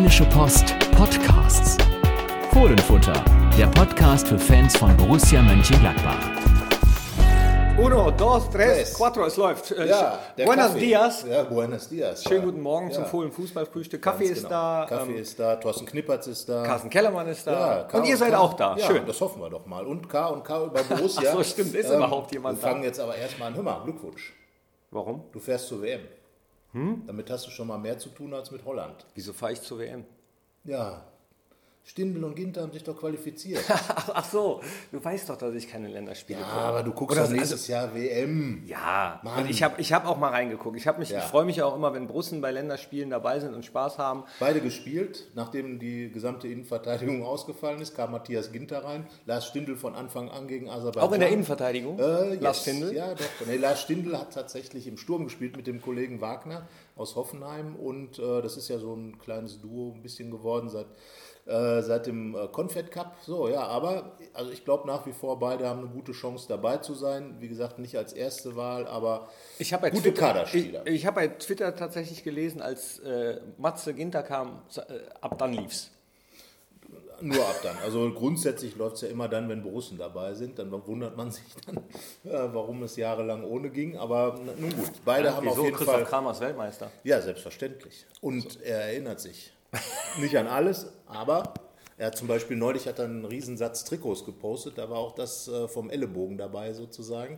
Rheinische 0.00 0.24
Post 0.30 0.74
Podcasts. 0.96 1.76
Fohlenfutter, 2.54 3.22
der 3.58 3.66
Podcast 3.66 4.28
für 4.28 4.38
Fans 4.38 4.74
von 4.74 4.96
Borussia 4.96 5.42
Mönchengladbach. 5.42 6.16
Uno, 7.76 8.10
dos, 8.10 8.48
tres, 8.48 8.94
cuatro, 8.94 9.26
es 9.26 9.36
läuft. 9.36 9.72
Äh, 9.72 9.88
Ja, 9.88 10.18
der 10.38 10.46
Buenos 10.46 10.68
Kaffee. 10.68 10.78
dias. 10.80 11.26
Ja, 11.28 11.42
buenos 11.42 11.86
dias. 11.90 12.24
Schönen 12.24 12.46
guten 12.46 12.60
Morgen 12.62 12.90
zum 12.90 13.02
Ja, 13.02 13.08
Fohlen 13.10 13.30
Fußballfrühstück. 13.30 14.00
Kaffee 14.00 14.24
ganz 14.28 14.38
ist 14.38 14.44
genau. 14.44 14.48
da, 14.80 14.86
Kaffee 14.88 15.10
ähm, 15.12 15.18
ist 15.18 15.38
da, 15.38 15.56
Thorsten 15.56 15.84
Knippertz 15.84 16.26
ist 16.28 16.48
da. 16.48 16.62
Carsten 16.62 16.88
Kellermann 16.88 17.28
ist 17.28 17.46
da. 17.46 17.86
Ja, 17.92 17.98
und 17.98 18.06
ihr 18.06 18.16
seid 18.16 18.30
K. 18.32 18.38
auch 18.38 18.54
da. 18.54 18.76
Ja, 18.78 18.86
Schön. 18.86 19.02
das 19.06 19.20
hoffen 19.20 19.42
wir 19.42 19.50
doch 19.50 19.66
mal. 19.66 19.86
Und 19.86 20.08
K 20.08 20.28
und 20.28 20.42
K 20.44 20.64
über 20.64 20.82
Borussia. 20.82 21.24
Ach 21.30 21.36
so, 21.36 21.44
stimmt. 21.44 21.74
Ist 21.74 21.90
überhaupt 21.90 22.32
jemand 22.32 22.56
Wir 22.58 22.62
da? 22.62 22.68
fangen 22.70 22.84
jetzt 22.84 22.98
aber 23.00 23.16
erstmal 23.16 23.48
an. 23.48 23.54
Hör 23.54 23.62
mal, 23.62 23.82
Glückwunsch. 23.84 24.32
Warum? 24.92 25.24
Du 25.30 25.38
fährst 25.40 25.68
zur 25.68 25.82
WM. 25.82 26.00
Hm? 26.72 27.02
Damit 27.06 27.30
hast 27.30 27.46
du 27.46 27.50
schon 27.50 27.66
mal 27.66 27.78
mehr 27.78 27.98
zu 27.98 28.10
tun 28.10 28.32
als 28.34 28.50
mit 28.50 28.64
Holland. 28.64 29.06
Wieso 29.14 29.32
fahre 29.32 29.52
ich 29.52 29.62
zur 29.62 29.78
WM? 29.78 30.04
Ja, 30.64 31.04
Stindl 31.90 32.22
und 32.22 32.36
Ginter 32.36 32.62
haben 32.62 32.70
sich 32.72 32.84
doch 32.84 32.96
qualifiziert. 32.96 33.64
Ach, 33.68 34.24
so, 34.24 34.60
du 34.92 35.02
weißt 35.04 35.28
doch, 35.28 35.36
dass 35.36 35.52
ich 35.54 35.68
keine 35.68 35.88
Länderspiele 35.88 36.38
ja, 36.38 36.46
gucke. 36.46 36.60
aber 36.60 36.82
du 36.84 36.92
guckst 36.92 37.16
Oder 37.16 37.22
doch 37.22 37.30
so- 37.30 37.36
nächstes 37.36 37.66
Jahr 37.66 37.92
WM. 37.94 38.62
Ja, 38.64 39.20
Mann. 39.24 39.42
und 39.42 39.50
ich 39.50 39.64
habe 39.64 39.80
ich 39.80 39.92
hab 39.92 40.06
auch 40.06 40.16
mal 40.16 40.28
reingeguckt. 40.28 40.76
Ich, 40.76 40.86
mich, 40.98 41.10
Ja. 41.10 41.18
ich 41.18 41.24
freue 41.24 41.44
mich 41.44 41.60
auch 41.62 41.74
immer, 41.74 41.92
wenn 41.92 42.06
Brussen 42.06 42.40
bei 42.40 42.52
Länderspielen 42.52 43.10
dabei 43.10 43.40
sind 43.40 43.54
und 43.54 43.64
Spaß 43.64 43.98
haben. 43.98 44.22
Beide 44.38 44.60
gespielt. 44.60 45.30
Nachdem 45.34 45.80
die 45.80 46.12
gesamte 46.12 46.46
Innenverteidigung 46.46 47.24
ausgefallen 47.24 47.80
ist, 47.80 47.96
kam 47.96 48.12
Matthias 48.12 48.52
Ginter 48.52 48.84
rein. 48.84 49.08
Lars 49.26 49.46
Stindl 49.48 49.74
von 49.74 49.96
Anfang 49.96 50.30
an 50.30 50.46
gegen 50.46 50.68
Aserbaidschan. 50.70 51.02
Auch 51.02 51.12
in 51.12 51.20
der 51.20 51.30
Innenverteidigung. 51.30 51.98
Äh, 51.98 52.36
Lars 52.36 52.64
yes. 52.64 52.76
Stindl. 52.76 52.94
Ja, 52.94 53.14
doch. 53.14 53.46
Nee, 53.48 53.56
Lars 53.56 53.82
Stindl 53.82 54.16
hat 54.16 54.32
tatsächlich 54.32 54.86
im 54.86 54.96
Sturm 54.96 55.24
gespielt 55.24 55.56
mit 55.56 55.66
dem 55.66 55.82
Kollegen 55.82 56.20
Wagner 56.20 56.68
aus 56.94 57.16
Hoffenheim 57.16 57.74
und 57.76 58.18
äh, 58.20 58.42
das 58.42 58.56
ist 58.56 58.68
ja 58.68 58.78
so 58.78 58.94
ein 58.94 59.18
kleines 59.18 59.60
Duo 59.60 59.92
ein 59.96 60.02
bisschen 60.02 60.30
geworden 60.30 60.68
seit, 60.68 60.86
äh, 61.50 61.82
seit 61.82 62.06
dem 62.06 62.34
äh, 62.34 62.46
Confed 62.48 62.90
Cup. 62.90 63.16
So, 63.22 63.48
ja, 63.48 63.62
aber 63.66 64.12
also 64.34 64.52
ich 64.52 64.64
glaube 64.64 64.86
nach 64.86 65.04
wie 65.06 65.12
vor, 65.12 65.38
beide 65.38 65.68
haben 65.68 65.80
eine 65.80 65.88
gute 65.88 66.12
Chance 66.12 66.46
dabei 66.48 66.76
zu 66.76 66.94
sein. 66.94 67.36
Wie 67.40 67.48
gesagt, 67.48 67.78
nicht 67.78 67.96
als 67.98 68.12
erste 68.12 68.54
Wahl, 68.54 68.86
aber 68.86 69.28
Ich 69.58 69.72
habe 69.72 69.82
bei 69.82 69.90
gute 69.90 70.04
Twitter, 70.04 70.20
Kaderspieler. 70.20 70.86
Ich, 70.86 70.94
ich 70.94 71.06
habe 71.06 71.16
bei 71.16 71.28
Twitter 71.28 71.74
tatsächlich 71.74 72.22
gelesen, 72.22 72.62
als 72.62 73.00
äh, 73.00 73.40
Matze 73.58 73.94
Ginter 73.94 74.22
kam, 74.22 74.62
äh, 74.76 75.00
ab 75.20 75.38
dann 75.38 75.52
lief's. 75.52 75.90
Nur 77.22 77.46
ab 77.46 77.60
dann. 77.62 77.76
Also 77.84 78.12
grundsätzlich 78.12 78.76
läuft 78.76 78.96
es 78.96 79.02
ja 79.02 79.08
immer 79.08 79.28
dann, 79.28 79.48
wenn 79.48 79.62
Borussen 79.62 79.98
dabei 79.98 80.34
sind. 80.34 80.58
Dann 80.58 80.70
wundert 80.86 81.16
man 81.16 81.30
sich 81.30 81.44
dann, 81.66 81.76
äh, 81.76 82.54
warum 82.54 82.82
es 82.84 82.96
jahrelang 82.96 83.44
ohne 83.44 83.70
ging. 83.70 83.98
Aber 83.98 84.38
nun 84.56 84.70
gut, 84.74 84.92
beide 85.04 85.34
haben 85.34 85.44
Wieso? 85.46 85.58
auf 85.60 85.64
jeden 85.64 85.76
Christoph 85.76 85.96
Fall. 85.96 86.04
Kramer 86.04 86.30
ist 86.30 86.40
Weltmeister. 86.40 86.90
Ja, 87.04 87.20
selbstverständlich. 87.20 88.06
Und 88.20 88.62
er 88.62 88.84
erinnert 88.84 89.20
sich 89.20 89.52
nicht 90.20 90.36
an 90.36 90.46
alles, 90.46 90.86
aber 91.06 91.54
er 92.00 92.06
hat 92.06 92.16
zum 92.16 92.28
Beispiel 92.28 92.56
neulich 92.56 92.88
hat 92.88 92.98
er 92.98 93.04
einen 93.04 93.26
Riesensatz 93.26 93.84
Trikots 93.84 94.24
gepostet. 94.24 94.78
Da 94.78 94.88
war 94.88 94.96
auch 94.96 95.14
das 95.14 95.48
äh, 95.48 95.68
vom 95.68 95.90
Ellenbogen 95.90 96.38
dabei 96.38 96.72
sozusagen. 96.72 97.36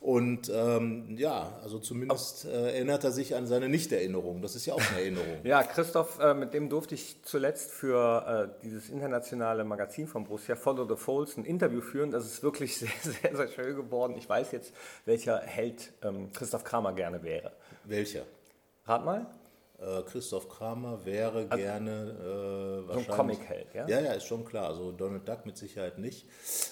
Und 0.00 0.50
ähm, 0.52 1.16
ja, 1.16 1.56
also 1.62 1.78
zumindest 1.78 2.44
äh, 2.44 2.72
erinnert 2.72 3.04
er 3.04 3.12
sich 3.12 3.36
an 3.36 3.46
seine 3.46 3.68
Nichterinnerung. 3.68 4.42
Das 4.42 4.56
ist 4.56 4.66
ja 4.66 4.74
auch 4.74 4.82
eine 4.90 4.98
Erinnerung. 4.98 5.36
Ja, 5.44 5.62
Christoph, 5.62 6.18
äh, 6.18 6.34
mit 6.34 6.52
dem 6.52 6.68
durfte 6.68 6.96
ich 6.96 7.22
zuletzt 7.22 7.70
für 7.70 8.50
äh, 8.58 8.64
dieses 8.64 8.88
internationale 8.88 9.62
Magazin 9.62 10.08
von 10.08 10.24
Borussia, 10.24 10.56
Follow 10.56 10.84
the 10.88 10.96
Folds, 10.96 11.36
ein 11.36 11.44
Interview 11.44 11.80
führen. 11.80 12.10
Das 12.10 12.26
ist 12.26 12.42
wirklich 12.42 12.76
sehr, 12.78 12.88
sehr, 13.00 13.36
sehr 13.36 13.48
schön 13.48 13.76
geworden. 13.76 14.16
Ich 14.18 14.28
weiß 14.28 14.50
jetzt, 14.50 14.74
welcher 15.04 15.38
Held 15.38 15.92
ähm, 16.02 16.32
Christoph 16.32 16.64
Kramer 16.64 16.92
gerne 16.92 17.22
wäre. 17.22 17.52
Welcher? 17.84 18.24
Rat 18.84 19.04
mal. 19.04 19.26
Äh, 19.82 20.02
Christoph 20.02 20.48
Kramer 20.48 21.04
wäre 21.04 21.46
gerne 21.46 21.90
äh, 22.84 22.88
wahrscheinlich... 22.88 23.08
Comic-Held, 23.08 23.74
ja? 23.74 23.88
Ja, 23.88 24.00
ja, 24.00 24.12
ist 24.12 24.26
schon 24.26 24.44
klar. 24.44 24.68
Also 24.68 24.92
Donald 24.92 25.28
Duck 25.28 25.44
mit 25.44 25.56
Sicherheit 25.56 25.98
nicht. 25.98 26.26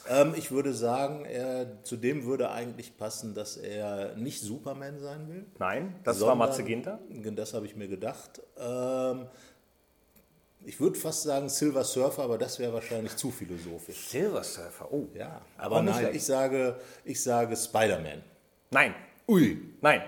Ähm, 0.09 0.35
ich 0.37 0.51
würde 0.51 0.73
sagen, 0.73 1.25
er, 1.25 1.83
zu 1.83 1.97
dem 1.97 2.25
würde 2.25 2.51
eigentlich 2.51 2.97
passen, 2.97 3.35
dass 3.35 3.57
er 3.57 4.15
nicht 4.17 4.41
Superman 4.41 4.99
sein 5.01 5.29
will. 5.29 5.47
Nein, 5.59 5.97
das 6.05 6.21
war 6.21 6.29
sondern- 6.29 6.39
Matze 6.39 6.63
Ginter. 6.63 7.01
Das 7.35 7.55
habe 7.55 7.67
ich 7.67 7.75
mir 7.75 7.89
gedacht. 7.89 8.41
Ähm, 8.59 9.27
ich 10.65 10.79
würde 10.79 10.99
fast 10.99 11.23
sagen 11.23 11.49
Silver 11.49 11.85
Surfer, 11.85 12.23
aber 12.23 12.39
das 12.39 12.59
wäre 12.59 12.73
wahrscheinlich 12.73 13.17
zu 13.17 13.31
philosophisch. 13.31 14.09
Silver 14.09 14.45
Surfer, 14.45 14.93
oh. 14.93 15.09
Ja, 15.15 15.41
aber 15.57 15.83
nein, 15.83 16.11
ich 16.13 16.25
sage, 16.25 16.77
ich 17.05 17.21
sage 17.23 17.57
Spider-Man. 17.57 18.23
Nein, 18.71 18.95
Ui, 19.31 19.57
nein. 19.81 20.03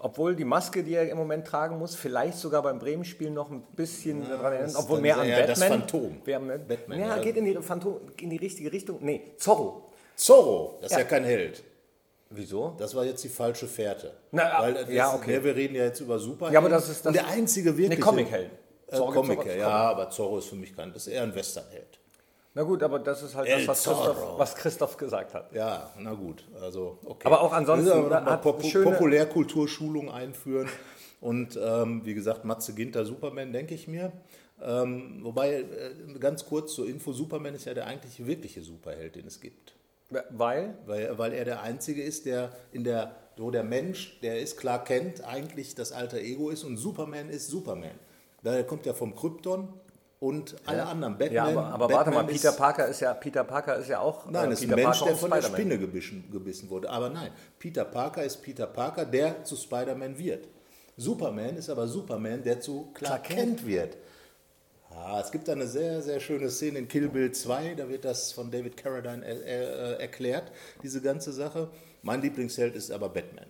Obwohl 0.00 0.36
die 0.36 0.44
Maske, 0.44 0.84
die 0.84 0.94
er 0.94 1.10
im 1.10 1.16
Moment 1.18 1.44
tragen 1.46 1.76
muss, 1.76 1.96
vielleicht 1.96 2.38
sogar 2.38 2.62
beim 2.62 2.78
Bremen-Spiel 2.78 3.30
noch 3.30 3.50
ein 3.50 3.62
bisschen 3.74 4.28
daran 4.28 4.52
erinnert, 4.52 4.76
obwohl 4.76 5.00
mehr 5.00 5.18
an 5.18 5.26
eher 5.26 5.38
Batman. 5.46 5.58
das 5.58 5.68
Phantom. 5.68 6.22
Am- 6.34 6.48
Batman, 6.68 7.00
ja, 7.00 7.16
ja. 7.16 7.22
geht 7.22 7.36
in 7.36 7.44
die, 7.44 7.54
Phantom, 7.56 8.00
in 8.20 8.30
die 8.30 8.36
richtige 8.36 8.70
Richtung. 8.70 8.98
Nee, 9.00 9.32
Zorro. 9.36 9.90
Zorro, 10.14 10.78
das 10.80 10.92
ist 10.92 10.96
Ja. 10.98 11.02
ja 11.02 11.04
kein 11.08 11.24
Held. 11.24 11.64
Wieso? 12.30 12.74
Das 12.78 12.94
war 12.94 13.04
jetzt 13.06 13.24
die 13.24 13.28
falsche 13.28 13.66
Fährte. 13.66 14.12
Na, 14.30 14.60
Weil 14.60 14.74
das, 14.74 14.88
ja, 14.90 15.14
okay. 15.14 15.38
ne, 15.38 15.44
wir 15.44 15.56
reden 15.56 15.74
ja 15.74 15.84
jetzt 15.84 16.00
über 16.00 16.18
Superhelden. 16.18 16.52
Ja, 16.54 16.60
aber 16.60 16.68
das 16.68 16.88
ist- 16.88 17.00
das- 17.04 17.06
Und 17.06 17.14
der 17.14 17.26
einzige 17.26 17.72
Nee, 17.72 17.78
wirkliche... 17.78 18.02
Comic-Held. 18.02 18.50
Äh, 18.88 18.96
Zorro 18.96 19.10
gibt's 19.12 19.28
Comic, 19.28 19.38
auch 19.40 19.46
als 19.46 19.56
ja, 19.56 19.68
aber 19.68 20.10
Zorro 20.10 20.38
ist 20.38 20.48
für 20.48 20.56
mich 20.56 20.76
kein... 20.76 20.92
Das 20.92 21.06
ist 21.08 21.12
eher 21.12 21.22
ein 21.22 21.34
Westernheld. 21.34 21.98
Na 22.58 22.64
gut, 22.64 22.82
aber 22.82 22.98
das 22.98 23.22
ist 23.22 23.36
halt 23.36 23.48
El 23.48 23.64
das, 23.64 23.68
was 23.68 23.84
Christoph, 23.84 24.38
was 24.38 24.54
Christoph 24.56 24.96
gesagt 24.96 25.32
hat. 25.32 25.52
Ja, 25.54 25.92
na 25.96 26.12
gut. 26.12 26.44
Also, 26.60 26.98
okay. 27.04 27.24
Aber 27.28 27.40
auch 27.40 27.52
ansonsten, 27.52 27.86
Wir 27.86 27.94
müssen 27.94 28.12
aber 28.12 28.32
hat 28.32 28.42
Pop 28.42 28.64
schöne- 28.64 28.90
Populärkulturschulung 28.90 30.10
einführen. 30.10 30.68
Und 31.20 31.56
ähm, 31.62 32.04
wie 32.04 32.14
gesagt, 32.14 32.44
Matze 32.44 32.74
Ginter, 32.74 33.04
Superman, 33.04 33.52
denke 33.52 33.76
ich 33.76 33.86
mir. 33.86 34.10
Ähm, 34.60 35.20
wobei, 35.22 35.60
äh, 35.60 35.64
ganz 36.18 36.46
kurz 36.46 36.74
zur 36.74 36.88
Info, 36.88 37.12
Superman 37.12 37.54
ist 37.54 37.64
ja 37.66 37.74
der 37.74 37.86
eigentlich 37.86 38.26
wirkliche 38.26 38.60
Superheld, 38.62 39.14
den 39.14 39.28
es 39.28 39.40
gibt. 39.40 39.76
Weil? 40.10 40.74
Weil, 40.84 41.16
weil 41.16 41.34
er 41.34 41.44
der 41.44 41.62
Einzige 41.62 42.02
ist, 42.02 42.26
der 42.26 42.50
in 42.72 42.82
der, 42.82 43.14
wo 43.36 43.52
der 43.52 43.62
Mensch, 43.62 44.18
der 44.20 44.40
ist 44.40 44.58
klar 44.58 44.82
kennt, 44.82 45.24
eigentlich 45.24 45.76
das 45.76 45.92
alter 45.92 46.18
Ego 46.18 46.50
ist 46.50 46.64
und 46.64 46.76
Superman 46.76 47.28
ist 47.30 47.50
Superman. 47.50 47.94
Daher 48.42 48.64
kommt 48.64 48.84
ja 48.84 48.94
vom 48.94 49.14
Krypton 49.14 49.68
und 50.20 50.56
alle 50.66 50.84
anderen. 50.84 51.16
Batman, 51.16 51.34
Ja, 51.34 51.44
aber, 51.44 51.66
aber 51.66 51.90
warte 51.90 52.10
mal, 52.10 52.16
Batman 52.16 52.34
Peter 52.34 52.52
Parker 52.52 52.86
ist 52.88 53.00
ja 53.00 53.14
Peter 53.14 53.44
Parker 53.44 53.76
ist 53.76 53.88
ja 53.88 54.00
auch 54.00 54.28
Nein, 54.28 54.50
äh, 54.50 54.52
ist 54.52 54.60
Peter 54.60 54.76
ein 54.76 54.82
Mensch, 54.82 54.98
Parker 54.98 55.12
der 55.12 55.16
von 55.16 55.30
der. 55.30 55.42
Spinne 55.42 55.78
gebissen, 55.78 56.28
gebissen 56.30 56.70
wurde. 56.70 56.90
Aber 56.90 57.08
nein, 57.08 57.30
Peter 57.58 57.84
Parker 57.84 58.24
ist 58.24 58.42
Peter 58.42 58.66
Parker, 58.66 59.04
der 59.04 59.44
zu 59.44 59.56
Spider-Man 59.56 60.18
wird. 60.18 60.48
Superman 60.96 61.56
ist 61.56 61.70
aber 61.70 61.86
Superman, 61.86 62.42
der 62.42 62.60
zu 62.60 62.90
Clark 62.94 63.24
Clark 63.24 63.38
Kent 63.38 63.66
wird. 63.66 63.96
Ah, 64.90 65.20
es 65.20 65.30
gibt 65.30 65.48
eine 65.48 65.66
sehr, 65.66 66.02
sehr 66.02 66.18
schöne 66.18 66.50
Szene 66.50 66.80
in 66.80 66.88
Kill 66.88 67.08
Bill 67.08 67.30
2, 67.30 67.74
da 67.76 67.88
wird 67.88 68.04
das 68.04 68.32
von 68.32 68.50
David 68.50 68.76
Carradine 68.76 69.24
äh, 69.24 69.34
äh, 69.34 70.00
erklärt, 70.00 70.50
diese 70.82 71.00
ganze 71.00 71.32
Sache. 71.32 71.68
Mein 72.02 72.20
Lieblingsheld 72.22 72.74
ist 72.74 72.90
aber 72.90 73.08
Batman. 73.08 73.46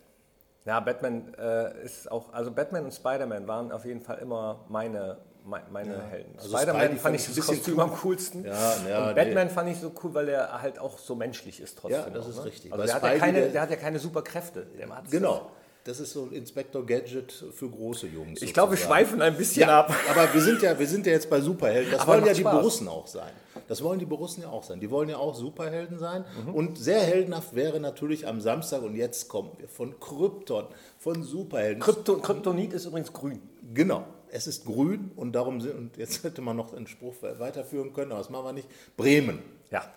Ja, 0.66 0.80
Batman 0.80 1.32
äh, 1.38 1.84
ist 1.84 2.10
auch, 2.10 2.32
also 2.34 2.50
Batman 2.50 2.84
und 2.84 2.92
Spider-Man 2.92 3.46
waren 3.48 3.72
auf 3.72 3.86
jeden 3.86 4.02
Fall 4.02 4.18
immer 4.18 4.66
meine, 4.68 5.16
meine, 5.48 5.64
meine 5.70 6.02
Helden. 6.10 6.34
also 6.36 6.56
Spider-Man 6.56 6.82
Spidey 6.82 6.98
fand 6.98 7.16
ich 7.16 7.26
das 7.34 7.46
Kostüm 7.46 7.74
cool. 7.74 7.80
am 7.84 7.92
coolsten. 8.02 8.44
Ja, 8.44 8.76
ja, 8.88 9.08
und 9.08 9.14
Batman 9.14 9.50
fand 9.50 9.70
ich 9.70 9.78
so 9.78 9.92
cool, 10.02 10.14
weil 10.14 10.28
er 10.28 10.60
halt 10.62 10.78
auch 10.78 10.98
so 10.98 11.14
menschlich 11.14 11.60
ist 11.60 11.78
trotzdem. 11.78 12.00
Ja, 12.00 12.10
das 12.10 12.24
auch, 12.26 12.28
ist 12.30 12.36
ne? 12.38 12.44
richtig. 12.44 12.72
Also 12.72 12.84
der 12.84 12.94
hat, 12.94 13.02
ja 13.02 13.18
keine, 13.18 13.48
der- 13.48 13.62
hat 13.62 13.70
ja 13.70 13.76
keine 13.76 13.98
Superkräfte. 13.98 14.66
Genau. 15.10 15.50
Das 15.84 16.00
ist 16.00 16.12
so 16.12 16.24
ein 16.24 16.32
Inspector 16.32 16.84
Gadget 16.84 17.32
für 17.32 17.70
große 17.70 18.08
Jungs. 18.08 18.42
Ich 18.42 18.52
glaube, 18.52 18.72
wir 18.72 18.76
schweifen 18.76 19.22
ein 19.22 19.34
bisschen 19.38 19.62
Ja, 19.62 19.80
ab. 19.80 19.94
aber 20.10 20.34
wir 20.34 20.42
sind 20.42 20.60
ja, 20.60 20.78
wir 20.78 20.86
sind 20.86 21.06
ja 21.06 21.12
jetzt 21.12 21.30
bei 21.30 21.40
Superhelden. 21.40 21.92
Das 21.92 22.02
Aber 22.02 22.12
wollen 22.12 22.20
ja 22.24 22.26
macht 22.26 22.36
die 22.36 22.40
Spaß. 22.42 22.54
Borussen 22.56 22.88
auch 22.88 23.06
sein. 23.06 23.30
Das 23.68 23.82
wollen 23.82 23.98
die 23.98 24.04
Borussen 24.04 24.42
ja 24.42 24.50
auch 24.50 24.62
sein. 24.64 24.80
Die 24.80 24.90
wollen 24.90 25.08
ja 25.08 25.16
auch 25.16 25.34
Superhelden 25.34 25.98
sein. 25.98 26.26
Mhm. 26.44 26.54
Und 26.54 26.78
sehr 26.78 27.00
heldenhaft 27.00 27.54
wäre 27.54 27.80
natürlich 27.80 28.26
am 28.26 28.40
Samstag, 28.42 28.82
und 28.82 28.96
jetzt 28.96 29.28
kommen 29.28 29.52
wir 29.56 29.68
von 29.68 29.98
Krypton, 29.98 30.66
von 30.98 31.22
Superhelden. 31.22 31.80
Krypto, 31.82 32.18
Kryptonit 32.18 32.74
ist 32.74 32.84
übrigens 32.84 33.10
grün. 33.12 33.40
genau. 33.72 34.04
Es 34.32 34.46
ist 34.46 34.64
grün 34.64 35.10
und 35.16 35.32
darum 35.32 35.60
sind, 35.60 35.74
und 35.74 35.96
jetzt 35.96 36.22
hätte 36.24 36.42
man 36.42 36.56
noch 36.56 36.74
einen 36.74 36.86
Spruch 36.86 37.14
weiterführen 37.20 37.92
können, 37.92 38.12
aber 38.12 38.20
das 38.20 38.30
machen 38.30 38.46
wir 38.46 38.52
nicht. 38.52 38.68
Bremen. 38.96 39.42
Ja. 39.70 39.92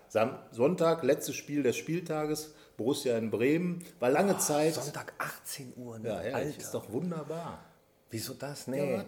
Sonntag, 0.51 1.03
letztes 1.03 1.35
Spiel 1.35 1.63
des 1.63 1.77
Spieltages, 1.77 2.53
Borussia 2.77 3.17
in 3.17 3.31
Bremen. 3.31 3.83
War 3.99 4.09
lange 4.09 4.37
Zeit. 4.37 4.73
Sonntag 4.73 5.13
18 5.17 5.73
Uhr. 5.77 5.99
Ne? 5.99 6.09
Ja, 6.09 6.19
herrlich, 6.19 6.33
Alter. 6.33 6.61
ist 6.61 6.71
doch 6.73 6.91
wunderbar. 6.91 7.63
Wieso 8.09 8.33
das? 8.33 8.67
Nee. 8.67 8.93
Ja, 8.95 9.05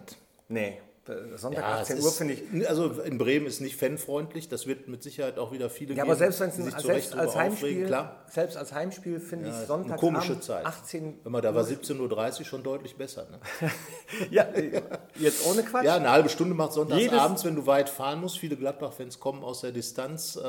nee. 0.48 0.80
Äh, 1.06 1.36
Sonntag 1.36 1.62
Ja, 1.62 1.80
18 1.80 1.98
es 1.98 2.04
Uhr 2.04 2.12
finde 2.12 2.34
ich. 2.34 2.68
Also 2.68 2.86
in 3.02 3.18
Bremen 3.18 3.46
ist 3.46 3.60
nicht 3.60 3.76
fanfreundlich, 3.76 4.48
das 4.48 4.66
wird 4.66 4.88
mit 4.88 5.02
Sicherheit 5.02 5.38
auch 5.38 5.52
wieder 5.52 5.68
viele 5.68 5.94
Ja, 5.94 6.02
aber 6.04 6.12
geben, 6.14 6.18
selbst 6.32 6.40
wenn 6.40 6.48
es 6.48 6.56
sich 6.74 6.84
selbst 6.84 7.14
als 7.14 7.36
Heimspiel, 7.36 7.68
aufregen, 7.68 7.86
klar. 7.86 8.16
selbst 8.30 8.56
als 8.56 8.72
Heimspiel 8.72 9.20
finde 9.20 9.48
ich 9.50 9.54
Eine 9.54 9.66
Sonntag 9.66 9.98
komische 10.00 10.40
Zeit. 10.40 10.64
18 10.64 11.18
Hör 11.22 11.30
mal, 11.30 11.40
da 11.42 11.54
war 11.54 11.64
17.30 11.64 12.38
Uhr 12.40 12.44
schon 12.46 12.62
deutlich 12.62 12.96
besser. 12.96 13.26
Ne? 13.30 13.38
Ja, 14.30 14.46
jetzt 15.18 15.46
ohne 15.46 15.62
Quatsch. 15.62 15.84
Ja, 15.84 15.96
eine 15.96 16.10
halbe 16.10 16.28
Stunde 16.28 16.54
macht 16.54 16.72
sonntags 16.72 17.00
Jedes- 17.00 17.18
abends, 17.18 17.44
wenn 17.44 17.56
du 17.56 17.66
weit 17.66 17.88
fahren 17.88 18.20
musst. 18.20 18.38
Viele 18.38 18.56
Gladbach-Fans 18.56 19.18
kommen 19.20 19.42
aus 19.42 19.60
der 19.62 19.72
Distanz, 19.72 20.36
äh, 20.36 20.42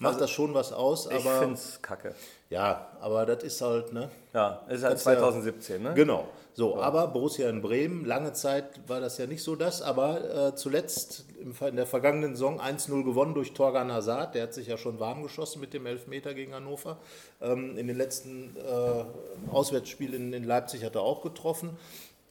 macht 0.00 0.20
das 0.20 0.30
schon 0.30 0.54
was 0.54 0.72
aus. 0.72 1.06
ich 1.06 1.12
Aber 1.14 1.38
finde 1.38 1.54
es 1.54 1.80
kacke. 1.82 2.14
Ja, 2.50 2.88
aber 3.00 3.26
das 3.26 3.42
ist 3.44 3.60
halt, 3.60 3.92
ne? 3.92 4.10
Ja, 4.32 4.62
ist 4.68 4.82
halt 4.82 4.94
ja- 4.94 4.98
2017, 4.98 5.82
ne? 5.82 5.92
Genau. 5.94 6.26
So, 6.56 6.80
aber 6.80 7.08
Borussia 7.08 7.50
in 7.50 7.62
Bremen, 7.62 8.04
lange 8.04 8.32
Zeit 8.32 8.88
war 8.88 9.00
das 9.00 9.18
ja 9.18 9.26
nicht 9.26 9.42
so 9.42 9.56
das, 9.56 9.82
aber 9.82 10.50
äh, 10.50 10.54
zuletzt 10.54 11.24
im, 11.40 11.52
in 11.66 11.74
der 11.74 11.86
vergangenen 11.86 12.36
Saison 12.36 12.60
1-0 12.60 13.02
gewonnen 13.02 13.34
durch 13.34 13.54
Torgan 13.54 13.90
Hazard, 13.90 14.36
der 14.36 14.44
hat 14.44 14.54
sich 14.54 14.68
ja 14.68 14.78
schon 14.78 15.00
warm 15.00 15.24
geschossen 15.24 15.60
mit 15.60 15.74
dem 15.74 15.84
Elfmeter 15.84 16.32
gegen 16.32 16.54
Hannover. 16.54 16.98
Ähm, 17.42 17.76
in 17.76 17.88
den 17.88 17.96
letzten 17.96 18.56
äh, 18.56 19.50
Auswärtsspielen 19.50 20.14
in, 20.14 20.32
in 20.32 20.44
Leipzig 20.44 20.84
hat 20.84 20.94
er 20.94 21.02
auch 21.02 21.22
getroffen. 21.22 21.76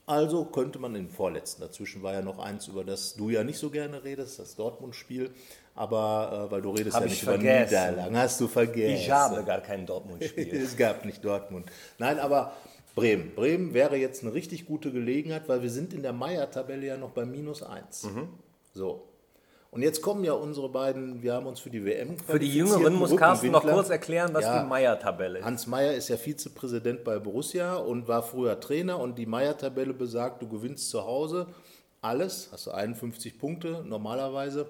Also 0.06 0.46
könnte 0.46 0.80
man 0.80 0.96
im 0.96 1.10
vorletzten, 1.10 1.62
dazwischen 1.62 2.04
war 2.04 2.14
ja 2.14 2.22
noch 2.22 2.40
eins, 2.40 2.68
über 2.68 2.84
das 2.84 3.16
du 3.16 3.30
ja 3.30 3.44
nicht 3.44 3.58
so 3.58 3.70
gerne 3.70 4.04
redest, 4.04 4.38
das 4.38 4.56
Dortmund-Spiel, 4.56 5.32
aber 5.76 6.48
äh, 6.48 6.52
weil 6.52 6.62
du 6.62 6.72
redest 6.72 6.96
Hab 6.96 7.04
ja 7.04 7.08
ich 7.08 7.14
nicht 7.14 7.24
über. 7.24 7.38
Niederlagen, 7.38 8.18
hast 8.18 8.40
du 8.40 8.48
vergessen. 8.48 8.96
Ich 8.96 9.12
habe 9.12 9.44
gar 9.44 9.62
kein 9.62 9.86
Dortmund-Spiel. 9.86 10.56
es 10.64 10.76
gab 10.76 11.06
nicht 11.06 11.24
Dortmund. 11.24 11.70
Nein, 12.00 12.20
aber 12.20 12.54
Bremen. 12.96 13.34
Bremen 13.36 13.74
wäre 13.74 13.98
jetzt 13.98 14.24
eine 14.24 14.34
richtig 14.34 14.66
gute 14.66 14.92
Gelegenheit, 14.92 15.50
weil 15.50 15.62
wir 15.62 15.70
sind 15.70 15.94
in 15.94 16.04
der 16.04 16.14
Meier-Tabelle 16.14 16.86
ja 16.86 16.98
noch 16.98 17.12
bei 17.12 17.26
minus 17.26 17.64
1. 17.64 18.04
Mhm. 18.04 18.30
So. 18.74 19.08
Und 19.72 19.82
jetzt 19.82 20.04
kommen 20.04 20.24
ja 20.24 20.34
unsere 20.34 20.70
beiden, 20.70 21.24
wir 21.24 21.34
haben 21.34 21.48
uns 21.48 21.60
für 21.60 21.72
die 21.72 21.84
WM 21.84 22.16
Für 22.20 22.38
die 22.38 22.54
Jüngeren 22.54 22.94
muss 22.94 23.16
Carsten 23.16 23.50
noch 23.50 23.64
kurz 23.64 23.90
erklären, 23.90 24.32
was 24.32 24.44
Ja. 24.44 24.62
die 24.62 24.70
Meier-Tabelle 24.70 25.40
ist. 25.40 25.46
Hans 25.46 25.66
Meyer 25.66 25.96
ist 25.96 26.10
ja 26.10 26.18
Vizepräsident 26.18 27.04
bei 27.04 27.18
Borussia 27.18 27.78
und 27.78 28.08
war 28.08 28.22
früher 28.22 28.60
Trainer 28.60 29.00
und 29.00 29.18
die 29.18 29.26
Meier-Tabelle 29.26 29.96
besagt, 29.96 30.44
du 30.44 30.48
gewinnst 30.48 30.92
zu 30.92 31.04
Hause 31.04 31.48
alles, 32.02 32.50
hast 32.52 32.68
du 32.68 32.72
51 32.72 33.40
Punkte 33.40 33.84
normalerweise, 33.84 34.68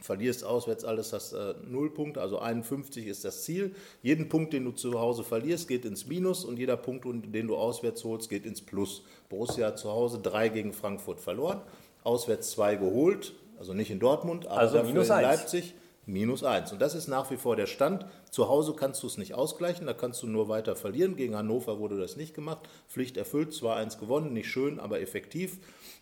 verlierst 0.00 0.44
auswärts 0.44 0.84
alles, 0.84 1.12
hast 1.12 1.32
äh, 1.32 1.54
0 1.66 1.90
Punkte, 1.94 2.20
also 2.20 2.38
51 2.38 3.06
ist 3.06 3.24
das 3.24 3.44
Ziel. 3.44 3.74
Jeden 4.02 4.28
Punkt, 4.28 4.52
den 4.52 4.64
du 4.64 4.72
zu 4.72 4.98
Hause 5.00 5.24
verlierst, 5.24 5.68
geht 5.68 5.84
ins 5.84 6.06
Minus 6.06 6.44
und 6.44 6.58
jeder 6.58 6.76
Punkt, 6.76 7.04
den 7.06 7.46
du 7.46 7.56
auswärts 7.56 8.04
holst, 8.04 8.28
geht 8.28 8.46
ins 8.46 8.60
Plus. 8.60 9.02
Borussia 9.28 9.68
hat 9.68 9.78
zu 9.78 9.90
Hause 9.90 10.18
3 10.20 10.48
gegen 10.50 10.72
Frankfurt 10.72 11.20
verloren, 11.20 11.60
auswärts 12.04 12.50
2 12.52 12.76
geholt, 12.76 13.34
also 13.58 13.72
nicht 13.72 13.90
in 13.90 13.98
Dortmund, 13.98 14.46
aber 14.46 14.60
Also 14.60 14.78
dafür 14.78 15.02
in. 15.02 15.08
Leipzig. 15.08 15.74
Minus 16.06 16.44
1. 16.44 16.72
Und 16.72 16.80
das 16.80 16.94
ist 16.94 17.08
nach 17.08 17.30
wie 17.32 17.36
vor 17.36 17.56
der 17.56 17.66
Stand. 17.66 18.06
Zu 18.30 18.48
Hause 18.48 18.74
kannst 18.74 19.02
du 19.02 19.08
es 19.08 19.18
nicht 19.18 19.34
ausgleichen, 19.34 19.86
da 19.86 19.92
kannst 19.92 20.22
du 20.22 20.28
nur 20.28 20.48
weiter 20.48 20.76
verlieren. 20.76 21.16
Gegen 21.16 21.34
Hannover 21.36 21.78
wurde 21.80 21.98
das 21.98 22.16
nicht 22.16 22.32
gemacht. 22.34 22.68
Pflicht 22.88 23.16
erfüllt, 23.16 23.52
2-1 23.52 23.98
gewonnen, 23.98 24.32
nicht 24.32 24.48
schön, 24.48 24.78
aber 24.78 25.00
effektiv, 25.00 25.58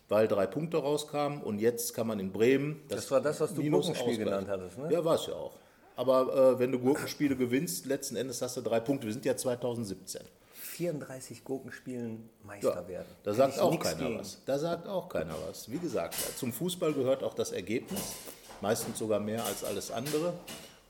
weil 0.07 0.27
drei 0.27 0.45
Punkte 0.45 0.77
rauskamen. 0.77 1.41
Und 1.41 1.59
jetzt 1.59 1.93
kann 1.95 2.05
man 2.07 2.19
in 2.19 2.31
Bremen. 2.31 2.81
Das 2.87 3.09
war 3.09 3.19
das, 3.19 3.41
was 3.41 3.53
du 3.55 3.61
Minus 3.61 3.87
Gurkenspiel 3.87 4.17
genannt 4.23 4.47
hattest, 4.47 4.77
ne? 4.77 4.91
Ja, 4.91 5.03
war 5.03 5.15
es 5.15 5.25
ja 5.25 5.33
auch. 5.33 5.53
Aber 5.95 6.53
äh, 6.55 6.59
wenn 6.59 6.71
du 6.71 6.79
Gurkenspiele 6.79 7.35
gewinnst, 7.35 7.85
letzten 7.85 8.15
Endes 8.15 8.41
hast 8.41 8.57
du 8.57 8.61
drei 8.61 8.79
Punkte. 8.81 9.07
Wir 9.07 9.13
sind 9.13 9.25
ja 9.25 9.35
2017. 9.35 10.21
34 10.53 11.43
Gurkenspielen 11.43 12.29
Meister 12.43 12.75
Ja, 12.81 12.87
werden. 12.87 13.05
da 13.23 13.31
Hätte 13.31 13.37
sagt 13.37 13.59
auch 13.59 13.79
keiner 13.79 14.07
gegen. 14.07 14.19
was. 14.19 14.41
Da 14.45 14.59
sagt 14.59 14.87
auch 14.87 15.07
keiner 15.09 15.33
was. 15.47 15.71
Wie 15.71 15.77
gesagt, 15.77 16.15
zum 16.37 16.51
Fußball 16.51 16.91
gehört 16.93 17.23
auch 17.23 17.33
das 17.33 17.53
Ergebnis, 17.53 18.01
meistens 18.65 18.97
sogar 18.97 19.19
mehr 19.19 19.45
als 19.45 19.63
alles 19.63 19.91
andere. 19.91 20.33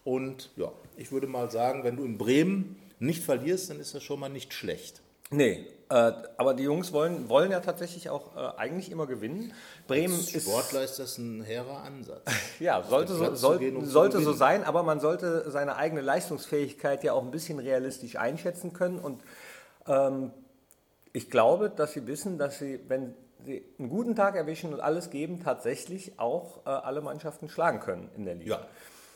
Und 0.06 0.50
ja, 0.56 0.72
ich 0.96 1.12
würde 1.12 1.28
mal 1.28 1.52
sagen, 1.52 1.84
wenn 1.84 1.98
du 1.98 2.06
in 2.06 2.18
Bremen 2.18 2.80
nicht 3.00 3.22
verlierst, 3.22 3.70
dann 3.70 3.82
ist 3.82 3.94
das 3.94 4.02
schon 4.02 4.18
mal 4.18 4.30
nicht 4.30 4.54
schlecht. 4.54 5.02
Nee, 5.30 5.68
äh, 5.90 6.14
aber 6.38 6.54
die 6.54 6.64
Jungs 6.64 6.94
wollen, 6.94 7.28
wollen 7.28 7.52
ja 7.52 7.60
tatsächlich 7.60 8.10
auch 8.10 8.34
äh, 8.38 8.58
eigentlich 8.58 8.92
immer 8.92 9.08
gewinnen. 9.08 9.52
Bremen 9.88 10.14
Als 10.14 10.34
ist. 10.34 10.48
Sportler 10.48 10.84
ist 10.84 11.00
das 11.00 11.18
ein 11.18 11.44
hehrer 11.44 11.84
Ansatz. 11.84 12.22
Ja, 12.62 12.82
sollte, 12.82 13.14
so, 13.14 13.36
soll, 13.36 13.60
gehen 13.60 13.84
zu 13.84 13.90
sollte 13.90 14.22
so 14.22 14.32
sein, 14.32 14.64
aber 14.64 14.84
man 14.84 15.02
sollte 15.02 15.52
seine 15.52 15.76
eigene 15.76 16.00
Leistungsfähigkeit 16.00 17.04
ja 17.04 17.12
auch 17.12 17.24
ein 17.24 17.32
bisschen 17.32 17.60
realistisch 17.60 18.16
einschätzen 18.16 18.72
können. 18.72 19.00
Und 19.00 19.22
ähm, 19.88 20.32
ich 21.12 21.30
glaube, 21.30 21.70
dass 21.70 21.92
sie 21.92 22.08
wissen, 22.08 22.38
dass 22.38 22.60
sie, 22.60 22.80
wenn 22.88 23.14
einen 23.48 23.90
guten 23.90 24.16
Tag 24.16 24.36
erwischen 24.36 24.74
und 24.74 24.80
alles 24.80 25.10
geben, 25.10 25.42
tatsächlich 25.44 26.20
auch 26.20 26.66
äh, 26.66 26.70
alle 26.70 27.02
Mannschaften 27.02 27.50
schlagen 27.50 27.80
können 27.80 28.10
in 28.16 28.26
der 28.26 28.36
Liga. 28.36 28.56
Ja, 28.56 28.68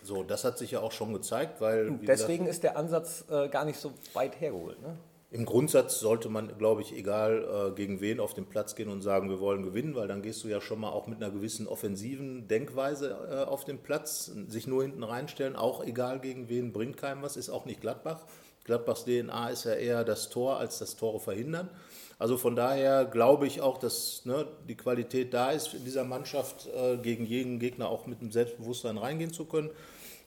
so, 0.04 0.24
das 0.24 0.44
hat 0.44 0.58
sich 0.58 0.72
ja 0.72 0.80
auch 0.80 0.92
schon 0.92 1.14
gezeigt, 1.14 1.60
weil 1.62 1.92
Deswegen 2.02 2.48
ist 2.48 2.64
der 2.64 2.78
Ansatz 2.78 3.26
äh, 3.30 3.50
gar 3.50 3.66
nicht 3.66 3.80
so 3.80 3.92
weit 4.14 4.40
hergeholt. 4.40 4.82
Ne? 4.82 4.96
Im 5.32 5.46
Grundsatz 5.46 6.00
sollte 6.00 6.28
man, 6.28 6.58
glaube 6.58 6.82
ich, 6.82 6.92
egal 6.98 7.70
äh, 7.70 7.76
gegen 7.76 8.02
wen 8.02 8.20
auf 8.20 8.34
den 8.34 8.48
Platz 8.48 8.76
gehen 8.76 8.90
und 8.90 9.04
sagen, 9.04 9.30
wir 9.30 9.40
wollen 9.40 9.62
gewinnen, 9.62 9.94
weil 9.94 10.08
dann 10.08 10.24
gehst 10.24 10.44
du 10.44 10.48
ja 10.48 10.60
schon 10.60 10.80
mal 10.80 10.90
auch 10.90 11.06
mit 11.06 11.22
einer 11.22 11.32
gewissen 11.32 11.68
offensiven 11.68 12.48
Denkweise 12.48 13.16
äh, 13.30 13.44
auf 13.44 13.64
den 13.64 13.78
Platz, 13.78 14.32
sich 14.48 14.66
nur 14.66 14.82
hinten 14.82 15.04
reinstellen, 15.04 15.56
auch 15.56 15.84
egal 15.84 16.20
gegen 16.20 16.50
wen, 16.50 16.74
bringt 16.74 16.98
keinem 16.98 17.22
was, 17.22 17.38
ist 17.38 17.50
auch 17.50 17.66
nicht 17.66 17.80
Gladbach. 17.80 18.26
Gladbachs 18.64 19.06
DNA 19.06 19.50
ist 19.50 19.66
ja 19.66 19.74
eher 19.74 20.04
das 20.04 20.30
Tor 20.30 20.58
als 20.58 20.80
das 20.80 20.96
Tore 20.96 21.20
verhindern. 21.20 21.70
Also 22.20 22.38
von 22.38 22.56
daher 22.56 23.06
glaube 23.06 23.48
ich 23.48 23.62
auch, 23.62 23.78
dass 23.78 24.26
ne, 24.26 24.46
die 24.68 24.76
Qualität 24.76 25.34
da 25.34 25.52
ist, 25.52 25.74
in 25.74 25.86
dieser 25.86 26.04
Mannschaft 26.04 26.68
äh, 26.68 26.98
gegen 26.98 27.26
jeden 27.26 27.60
Gegner 27.60 27.90
auch 27.90 28.06
mit 28.06 28.20
einem 28.20 28.32
Selbstbewusstsein 28.32 28.98
reingehen 28.98 29.32
zu 29.32 29.46
können. 29.46 29.72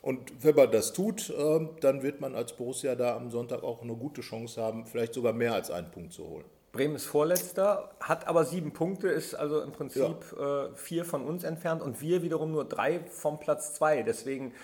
Und 0.01 0.33
wenn 0.43 0.57
man 0.57 0.73
das 0.73 0.95
tut, 0.95 1.29
äh, 1.31 1.69
dann 1.81 2.03
wird 2.03 2.21
man 2.21 2.35
als 2.35 2.55
Borussia 2.55 2.95
da 2.95 3.15
am 3.15 3.31
Sonntag 3.31 3.63
auch 3.63 3.83
eine 3.83 3.95
gute 3.95 4.23
Chance 4.23 4.61
haben, 4.61 4.87
vielleicht 4.87 5.13
sogar 5.13 5.35
mehr 5.35 5.53
als 5.53 5.71
einen 5.71 5.91
Punkt 5.91 6.15
zu 6.15 6.27
holen. 6.27 6.45
Bremen 6.73 6.97
ist 6.97 7.05
Vorletzter, 7.05 7.91
hat 8.01 8.27
aber 8.27 8.47
sieben 8.47 8.73
Punkte, 8.73 9.09
ist 9.09 9.35
also 9.35 9.61
im 9.61 9.73
Prinzip 9.73 10.17
äh, 10.41 10.75
vier 10.75 11.05
von 11.05 11.23
uns 11.23 11.45
entfernt 11.45 11.83
und 11.83 12.01
wir 12.01 12.23
wiederum 12.23 12.51
nur 12.51 12.65
drei 12.65 13.01
vom 13.11 13.39
Platz 13.39 13.75
zwei. 13.75 14.03
Deswegen 14.03 14.55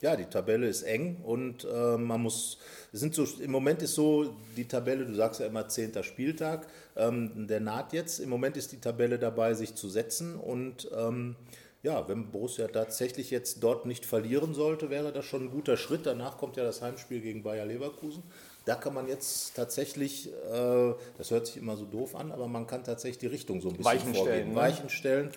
Ja, 0.00 0.14
die 0.14 0.26
Tabelle 0.26 0.68
ist 0.68 0.82
eng 0.82 1.16
und 1.24 1.64
äh, 1.64 1.96
man 1.96 2.22
muss, 2.22 2.58
sind 2.92 3.14
so, 3.14 3.26
im 3.40 3.50
Moment 3.50 3.82
ist 3.82 3.94
so 3.94 4.36
die 4.56 4.68
Tabelle, 4.68 5.04
du 5.04 5.14
sagst 5.14 5.40
ja 5.40 5.46
immer 5.46 5.68
10. 5.68 6.04
Spieltag, 6.04 6.68
ähm, 6.96 7.48
der 7.48 7.60
naht 7.60 7.92
jetzt. 7.92 8.20
Im 8.20 8.28
Moment 8.28 8.56
ist 8.56 8.70
die 8.70 8.80
Tabelle 8.80 9.18
dabei, 9.18 9.54
sich 9.54 9.74
zu 9.74 9.88
setzen 9.88 10.36
und 10.36 10.88
ähm, 10.96 11.34
ja, 11.82 12.08
wenn 12.08 12.30
Borussia 12.30 12.66
tatsächlich 12.68 13.30
jetzt 13.30 13.62
dort 13.62 13.86
nicht 13.86 14.04
verlieren 14.04 14.54
sollte, 14.54 14.90
wäre 14.90 15.12
das 15.12 15.24
schon 15.24 15.44
ein 15.44 15.50
guter 15.50 15.76
Schritt. 15.76 16.06
Danach 16.06 16.36
kommt 16.36 16.56
ja 16.56 16.64
das 16.64 16.82
Heimspiel 16.82 17.20
gegen 17.20 17.42
Bayer 17.42 17.66
Leverkusen. 17.66 18.22
Da 18.68 18.74
kann 18.74 18.92
man 18.92 19.08
jetzt 19.08 19.54
tatsächlich, 19.56 20.30
äh, 20.30 20.92
das 21.16 21.30
hört 21.30 21.46
sich 21.46 21.56
immer 21.56 21.74
so 21.74 21.86
doof 21.86 22.14
an, 22.14 22.30
aber 22.32 22.46
man 22.48 22.66
kann 22.66 22.84
tatsächlich 22.84 23.16
die 23.18 23.26
Richtung 23.28 23.62
so 23.62 23.68
ein 23.70 23.76
bisschen 23.78 23.92
Weichen 23.92 24.14
vorgeben. 24.14 24.26
stellen, 24.26 24.48
ne? 24.50 24.54
Weichen 24.56 24.88
stellen. 24.90 25.30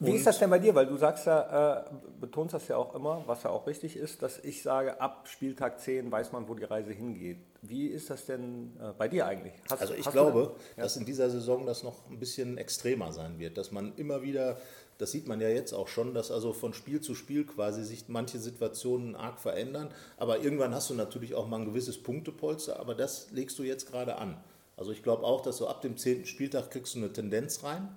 Wie 0.00 0.12
ist 0.12 0.26
das 0.26 0.38
denn 0.38 0.48
bei 0.48 0.58
dir? 0.58 0.74
Weil 0.74 0.86
du 0.86 0.96
sagst 0.96 1.26
ja, 1.26 1.80
äh, 1.80 1.84
betonst 2.18 2.54
das 2.54 2.66
ja 2.68 2.78
auch 2.78 2.94
immer, 2.94 3.22
was 3.26 3.42
ja 3.42 3.50
auch 3.50 3.66
richtig 3.66 3.94
ist, 3.96 4.22
dass 4.22 4.38
ich 4.42 4.62
sage, 4.62 4.98
ab 5.02 5.28
Spieltag 5.28 5.80
10 5.80 6.10
weiß 6.10 6.32
man, 6.32 6.48
wo 6.48 6.54
die 6.54 6.64
Reise 6.64 6.92
hingeht. 6.92 7.36
Wie 7.60 7.88
ist 7.88 8.08
das 8.08 8.24
denn 8.24 8.72
äh, 8.80 8.92
bei 8.96 9.08
dir 9.08 9.26
eigentlich? 9.26 9.52
Hast- 9.68 9.82
Also 9.82 9.92
ich 9.92 10.08
glaube, 10.10 10.54
da- 10.76 10.82
dass 10.84 10.96
in 10.96 11.04
dieser 11.04 11.28
Saison 11.28 11.66
das 11.66 11.82
noch 11.82 12.08
ein 12.08 12.18
bisschen 12.18 12.56
extremer 12.56 13.12
sein 13.12 13.38
wird, 13.38 13.58
dass 13.58 13.70
man 13.70 13.92
immer 13.96 14.22
wieder, 14.22 14.56
das 14.98 15.12
sieht 15.12 15.28
man 15.28 15.40
ja 15.40 15.48
jetzt 15.48 15.72
auch 15.72 15.88
schon, 15.88 16.12
dass 16.12 16.30
also 16.30 16.52
von 16.52 16.74
Spiel 16.74 17.00
zu 17.00 17.14
Spiel 17.14 17.46
quasi 17.46 17.84
sich 17.84 18.04
manche 18.08 18.38
Situationen 18.38 19.14
arg 19.14 19.40
verändern, 19.40 19.88
aber 20.16 20.40
irgendwann 20.40 20.74
hast 20.74 20.90
du 20.90 20.94
natürlich 20.94 21.34
auch 21.34 21.48
mal 21.48 21.60
ein 21.60 21.66
gewisses 21.66 22.02
Punktepolster, 22.02 22.78
aber 22.78 22.94
das 22.94 23.30
legst 23.30 23.58
du 23.58 23.62
jetzt 23.62 23.90
gerade 23.90 24.16
an. 24.16 24.36
Also 24.76 24.92
ich 24.92 25.02
glaube 25.02 25.24
auch, 25.24 25.40
dass 25.40 25.56
so 25.56 25.68
ab 25.68 25.82
dem 25.82 25.96
10. 25.96 26.26
Spieltag 26.26 26.70
kriegst 26.70 26.94
du 26.94 26.98
eine 26.98 27.12
Tendenz 27.12 27.62
rein, 27.62 27.88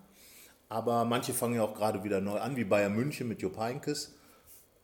aber 0.69 1.03
manche 1.05 1.33
fangen 1.33 1.55
ja 1.55 1.63
auch 1.63 1.75
gerade 1.75 2.03
wieder 2.03 2.21
neu 2.21 2.39
an, 2.39 2.55
wie 2.55 2.63
Bayern 2.63 2.95
München 2.95 3.27
mit 3.27 3.41
Jupp 3.41 3.57
Heynckes. 3.57 4.13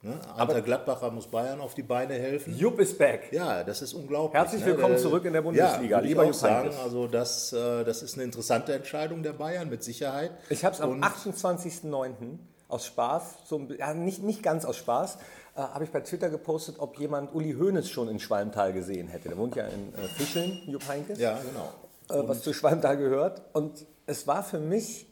Ne? 0.03 0.13
Alter 0.35 0.61
Gladbacher 0.61 1.09
muss 1.09 1.25
Bayern 1.27 1.59
auf 1.59 1.73
die 1.73 1.81
Beine 1.81 2.13
helfen. 2.13 2.55
Jupp 2.55 2.79
ist 2.79 2.99
back. 2.99 3.29
Ja, 3.31 3.63
das 3.63 3.81
ist 3.81 3.93
unglaublich. 3.93 4.39
Herzlich 4.39 4.63
willkommen 4.63 4.97
zurück 4.99 5.25
in 5.25 5.33
der 5.33 5.41
Bundesliga, 5.41 5.97
Ja, 5.97 6.03
lieber 6.03 6.23
ich 6.23 6.29
auch 6.29 6.33
sagen, 6.35 6.69
also 6.83 7.07
das, 7.07 7.51
äh, 7.51 7.83
das 7.83 8.03
ist 8.03 8.13
eine 8.13 8.23
interessante 8.23 8.73
Entscheidung 8.73 9.23
der 9.23 9.33
Bayern, 9.33 9.69
mit 9.69 9.83
Sicherheit. 9.83 10.31
Ich 10.49 10.63
habe 10.63 10.75
es 10.75 10.81
am 10.81 10.91
Und- 10.91 11.03
28.09. 11.03 12.37
aus 12.67 12.85
Spaß, 12.85 13.37
so, 13.45 13.59
ja, 13.79 13.93
nicht, 13.95 14.21
nicht 14.21 14.43
ganz 14.43 14.65
aus 14.65 14.77
Spaß, 14.77 15.15
äh, 15.55 15.61
habe 15.61 15.83
ich 15.83 15.89
bei 15.89 16.01
Twitter 16.01 16.29
gepostet, 16.29 16.75
ob 16.77 16.99
jemand 16.99 17.33
Uli 17.33 17.53
Hoeneß 17.53 17.89
schon 17.89 18.07
in 18.07 18.19
Schwalmtal 18.19 18.73
gesehen 18.73 19.07
hätte. 19.07 19.29
Der 19.29 19.37
wohnt 19.37 19.55
ja 19.55 19.65
in 19.65 19.93
äh, 19.95 20.07
Fischeln, 20.09 20.61
Jupp 20.67 20.87
Heynckes, 20.87 21.17
Ja, 21.17 21.39
genau. 21.39 22.21
äh, 22.23 22.27
was 22.27 22.43
zu 22.43 22.53
Schwalmtal 22.53 22.97
gehört. 22.97 23.41
Und 23.53 23.85
es 24.05 24.27
war 24.27 24.43
für 24.43 24.59
mich 24.59 25.07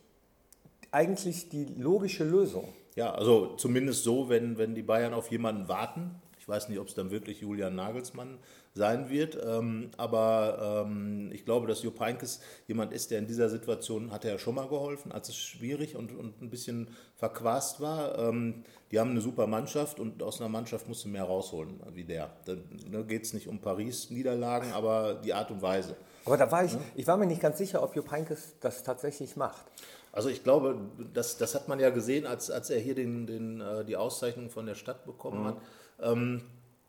eigentlich 0.92 1.50
die 1.50 1.66
logische 1.66 2.24
Lösung. 2.24 2.68
Ja, 2.96 3.14
also 3.14 3.56
zumindest 3.58 4.04
so, 4.04 4.30
wenn, 4.30 4.58
wenn 4.58 4.74
die 4.74 4.82
Bayern 4.82 5.14
auf 5.14 5.30
jemanden 5.30 5.68
warten. 5.68 6.16
Ich 6.40 6.48
weiß 6.48 6.70
nicht, 6.70 6.80
ob 6.80 6.88
es 6.88 6.94
dann 6.94 7.12
wirklich 7.12 7.42
Julian 7.42 7.76
Nagelsmann 7.76 8.38
sein 8.76 9.10
wird, 9.10 9.36
ähm, 9.44 9.90
aber 9.98 10.84
ähm, 10.86 11.32
ich 11.34 11.44
glaube, 11.44 11.66
dass 11.66 11.82
Jupp 11.82 12.00
Heynckes 12.00 12.40
jemand 12.68 12.94
ist, 12.94 13.10
der 13.10 13.20
in 13.20 13.26
dieser 13.26 13.50
Situation, 13.50 14.12
hat 14.12 14.26
er 14.26 14.34
ja 14.34 14.38
schon 14.38 14.54
mal 14.54 14.68
geholfen, 14.68 15.12
als 15.12 15.30
es 15.30 15.38
schwierig 15.38 15.96
und, 15.96 16.16
und 16.16 16.42
ein 16.42 16.50
bisschen 16.50 16.90
verquast 17.16 17.82
war. 17.82 18.20
Ähm, 18.20 18.64
die 18.92 19.00
haben 19.00 19.12
eine 19.12 19.22
super 19.22 19.48
Mannschaft 19.48 20.00
und 20.00 20.22
aus 20.22 20.40
einer 20.40 20.50
Mannschaft 20.50 20.88
musst 20.88 21.04
du 21.06 21.10
mehr 21.10 21.24
rausholen 21.24 21.80
wie 21.94 22.04
der. 22.04 22.30
Da 22.46 22.56
ne, 22.90 23.04
geht 23.06 23.24
es 23.24 23.34
nicht 23.34 23.48
um 23.48 23.60
Paris-Niederlagen, 23.60 24.72
aber 24.74 25.16
die 25.16 25.34
Art 25.34 25.50
und 25.50 25.62
Weise. 25.62 25.96
Aber 26.26 26.38
da 26.38 26.52
war 26.52 26.64
ich, 26.64 26.78
ich 26.96 27.08
war 27.08 27.18
mir 27.18 27.26
nicht 27.26 27.42
ganz 27.42 27.58
sicher, 27.58 27.82
ob 27.82 27.96
Jupp 27.96 28.12
Heynckes 28.12 28.56
das 28.60 28.84
tatsächlich 28.84 29.36
macht. 29.36 29.66
Also 30.16 30.30
ich 30.30 30.44
glaube, 30.44 30.78
das, 31.14 31.38
das 31.38 31.56
hat 31.56 31.68
man 31.68 31.78
ja 31.82 31.90
gesehen, 31.90 32.26
als, 32.26 32.50
als 32.50 32.70
er 32.70 32.80
hier 32.80 32.96
den, 32.96 33.28
den, 33.28 33.60
äh, 33.60 33.84
die 33.84 33.98
Auszeichnung 33.98 34.50
von 34.50 34.66
der 34.66 34.76
Stadt 34.76 35.06
bekommen 35.06 35.46
hat. 35.46 35.58
Ähm, 36.00 36.42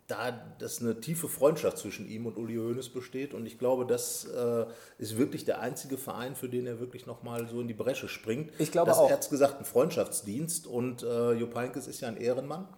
da 0.06 0.30
dass 0.60 0.80
eine 0.80 1.00
tiefe 1.00 1.26
Freundschaft 1.28 1.78
zwischen 1.78 2.08
ihm 2.08 2.26
und 2.26 2.36
Uli 2.36 2.54
Hoeneß 2.54 2.90
besteht. 2.90 3.34
Und 3.34 3.44
ich 3.44 3.58
glaube, 3.58 3.84
das 3.84 4.26
äh, 4.26 4.66
ist 4.98 5.18
wirklich 5.18 5.44
der 5.44 5.60
einzige 5.60 5.98
Verein, 5.98 6.36
für 6.36 6.48
den 6.48 6.68
er 6.68 6.78
wirklich 6.78 7.06
nochmal 7.06 7.48
so 7.48 7.60
in 7.60 7.66
die 7.66 7.74
Bresche 7.74 8.08
springt. 8.08 8.52
Ich 8.58 8.70
glaube 8.70 8.90
das, 8.90 8.98
auch. 8.98 9.10
Er 9.10 9.16
hat 9.16 9.28
gesagt, 9.28 9.58
ein 9.58 9.64
Freundschaftsdienst. 9.64 10.68
Und 10.68 11.02
äh, 11.02 11.32
Jupp 11.32 11.56
Heynckes 11.56 11.88
ist 11.88 12.02
ja 12.02 12.08
ein 12.08 12.18
Ehrenmann. 12.18 12.68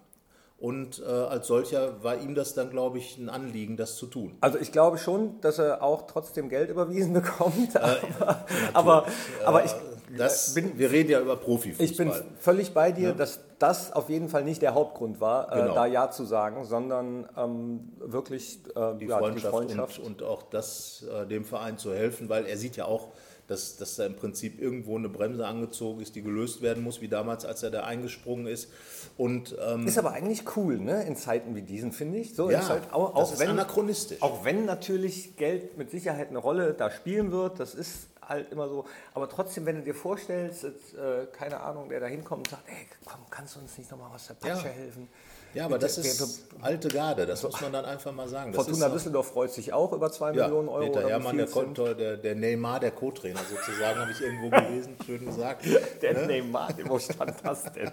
Und 0.57 0.99
äh, 0.99 1.05
als 1.05 1.47
solcher 1.47 2.03
war 2.03 2.17
ihm 2.17 2.35
das 2.35 2.53
dann, 2.53 2.69
glaube 2.69 2.97
ich, 2.97 3.17
ein 3.17 3.29
Anliegen, 3.29 3.77
das 3.77 3.95
zu 3.95 4.07
tun. 4.07 4.35
Also 4.41 4.57
ich 4.57 4.73
glaube 4.73 4.97
schon, 4.97 5.39
dass 5.39 5.57
er 5.57 5.81
auch 5.81 6.07
trotzdem 6.07 6.49
Geld 6.49 6.69
überwiesen 6.69 7.13
bekommt. 7.13 7.77
Aber, 7.79 8.45
aber, 8.73 9.07
aber 9.45 9.65
ich, 9.65 9.71
Das, 10.17 10.55
wir 10.55 10.91
reden 10.91 11.11
ja 11.11 11.19
über 11.21 11.35
Profifußball. 11.35 11.85
ich 11.85 11.97
bin 11.97 12.11
völlig 12.39 12.73
bei 12.73 12.91
dir, 12.91 13.13
dass 13.13 13.39
das 13.59 13.91
auf 13.91 14.09
jeden 14.09 14.29
Fall 14.29 14.43
nicht 14.43 14.61
der 14.61 14.73
Hauptgrund 14.73 15.19
war, 15.21 15.51
äh, 15.51 15.61
Genau. 15.61 15.75
da 15.75 15.85
Ja 15.85 16.09
zu 16.09 16.23
sagen, 16.25 16.65
sondern 16.65 17.27
ähm, 17.37 17.91
wirklich 17.99 18.59
äh, 18.75 18.95
die 18.95 19.05
ja, 19.05 19.17
Freundschaft, 19.17 19.45
die 19.45 19.49
Freundschaft. 19.49 19.99
Und, 19.99 20.21
und 20.21 20.23
auch 20.23 20.43
das, 20.43 21.05
äh, 21.11 21.27
dem 21.27 21.45
Verein 21.45 21.77
zu 21.77 21.93
helfen, 21.93 22.29
weil 22.29 22.45
er 22.45 22.57
sieht 22.57 22.75
ja 22.77 22.85
auch, 22.85 23.09
dass, 23.49 23.77
dass 23.77 23.95
da 23.95 24.05
im 24.05 24.15
Prinzip 24.15 24.61
irgendwo 24.61 24.95
eine 24.95 25.09
Bremse 25.09 25.45
angezogen 25.45 26.01
ist, 26.01 26.15
die 26.15 26.21
gelöst 26.21 26.61
werden 26.61 26.83
muss, 26.83 27.01
wie 27.01 27.07
damals, 27.07 27.45
als 27.45 27.63
er 27.63 27.71
da 27.71 27.83
eingesprungen 27.83 28.45
ist. 28.45 28.69
Und 29.17 29.55
ähm, 29.59 29.87
Ist 29.87 29.97
aber 29.97 30.11
eigentlich 30.11 30.55
cool, 30.55 30.77
ne? 30.77 31.03
In 31.03 31.15
Zeiten 31.15 31.55
wie 31.55 31.63
diesen, 31.63 31.91
finde 31.91 32.19
ich. 32.19 32.35
So 32.35 32.51
ja, 32.51 32.59
ist 32.59 32.69
halt 32.69 32.93
auch, 32.93 33.15
das 33.15 33.29
auch 33.29 33.33
ist 33.33 33.39
wenn, 33.39 33.49
anachronistisch. 33.49 34.21
Auch 34.21 34.45
wenn 34.45 34.65
natürlich 34.65 35.35
Geld 35.35 35.77
mit 35.77 35.89
Sicherheit 35.89 36.29
eine 36.29 36.37
Rolle 36.37 36.73
da 36.73 36.91
spielen 36.91 37.31
wird, 37.31 37.59
das 37.59 37.73
ist 37.73 38.07
halt 38.21 38.51
immer 38.51 38.69
so. 38.69 38.85
Aber 39.15 39.27
trotzdem, 39.27 39.65
wenn 39.65 39.77
du 39.77 39.81
dir 39.81 39.95
vorstellst, 39.95 40.63
jetzt, 40.63 40.93
äh, 40.93 41.25
keine 41.31 41.59
Ahnung, 41.61 41.89
der 41.89 41.99
da 41.99 42.05
hinkommt 42.05 42.47
und 42.47 42.51
sagt, 42.51 42.69
ey, 42.69 42.87
komm, 43.03 43.21
kannst 43.31 43.55
du 43.55 43.59
uns 43.61 43.75
nicht 43.79 43.89
nochmal 43.89 44.11
aus 44.13 44.27
der 44.27 44.35
Patsche 44.35 44.67
Ja. 44.67 44.73
helfen? 44.73 45.07
Ja, 45.53 45.65
aber 45.65 45.79
das 45.79 45.97
ist 45.97 46.45
alte 46.61 46.87
Garde, 46.89 47.25
das 47.25 47.43
muss 47.43 47.59
man 47.61 47.73
dann 47.73 47.85
einfach 47.85 48.11
mal 48.11 48.27
sagen. 48.27 48.51
Das 48.51 48.65
Fortuna 48.65 48.89
Düsseldorf 48.89 49.27
freut 49.27 49.51
sich 49.51 49.73
auch 49.73 49.91
über 49.93 50.11
zwei 50.11 50.33
ja, 50.33 50.47
Millionen 50.47 50.69
Euro. 50.69 50.91
Peter 50.91 51.09
Herrmann, 51.09 51.37
der. 51.37 51.47
Kontor, 51.47 51.95
der, 51.95 52.17
der 52.17 52.35
Neymar, 52.35 52.79
der 52.79 52.91
Co-Trainer 52.91 53.39
sozusagen, 53.49 53.99
habe 53.99 54.11
ich 54.11 54.21
irgendwo 54.21 54.49
gelesen, 54.49 54.95
schön 55.05 55.25
gesagt. 55.25 55.65
Der 56.01 56.27
Neymar, 56.27 56.69
wo 56.85 56.99
stand 56.99 57.33
das 57.43 57.63
denn? 57.73 57.91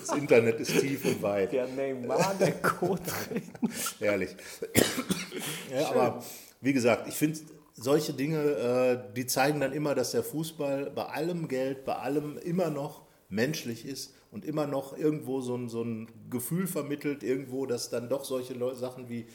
Das 0.00 0.16
Internet 0.16 0.60
ist 0.60 0.78
tief 0.80 1.04
und 1.04 1.22
weit. 1.22 1.52
Der 1.52 1.66
Neymar, 1.66 2.34
der 2.38 2.52
Co-Trainer. 2.52 3.42
Herrlich. 3.98 4.36
ja, 5.72 5.88
aber 5.90 6.22
wie 6.60 6.72
gesagt, 6.72 7.08
ich 7.08 7.14
finde 7.14 7.40
solche 7.74 8.12
Dinge, 8.12 8.38
äh, 8.38 9.14
die 9.14 9.26
zeigen 9.26 9.60
dann 9.60 9.72
immer, 9.72 9.94
dass 9.94 10.12
der 10.12 10.22
Fußball 10.22 10.90
bei 10.90 11.04
allem 11.04 11.48
Geld, 11.48 11.84
bei 11.84 11.96
allem 11.96 12.38
immer 12.38 12.70
noch 12.70 13.02
menschlich 13.28 13.84
ist 13.86 14.14
und 14.34 14.44
immer 14.44 14.66
noch 14.66 14.96
irgendwo 14.98 15.40
so 15.40 15.54
ein, 15.56 15.68
so 15.68 15.82
ein 15.82 16.08
Gefühl 16.28 16.66
vermittelt, 16.66 17.22
irgendwo, 17.22 17.64
dass 17.66 17.88
dann 17.88 18.08
doch 18.08 18.24
solche 18.24 18.52
Leu 18.54 18.74
Sachen 18.74 19.08
wie 19.08 19.26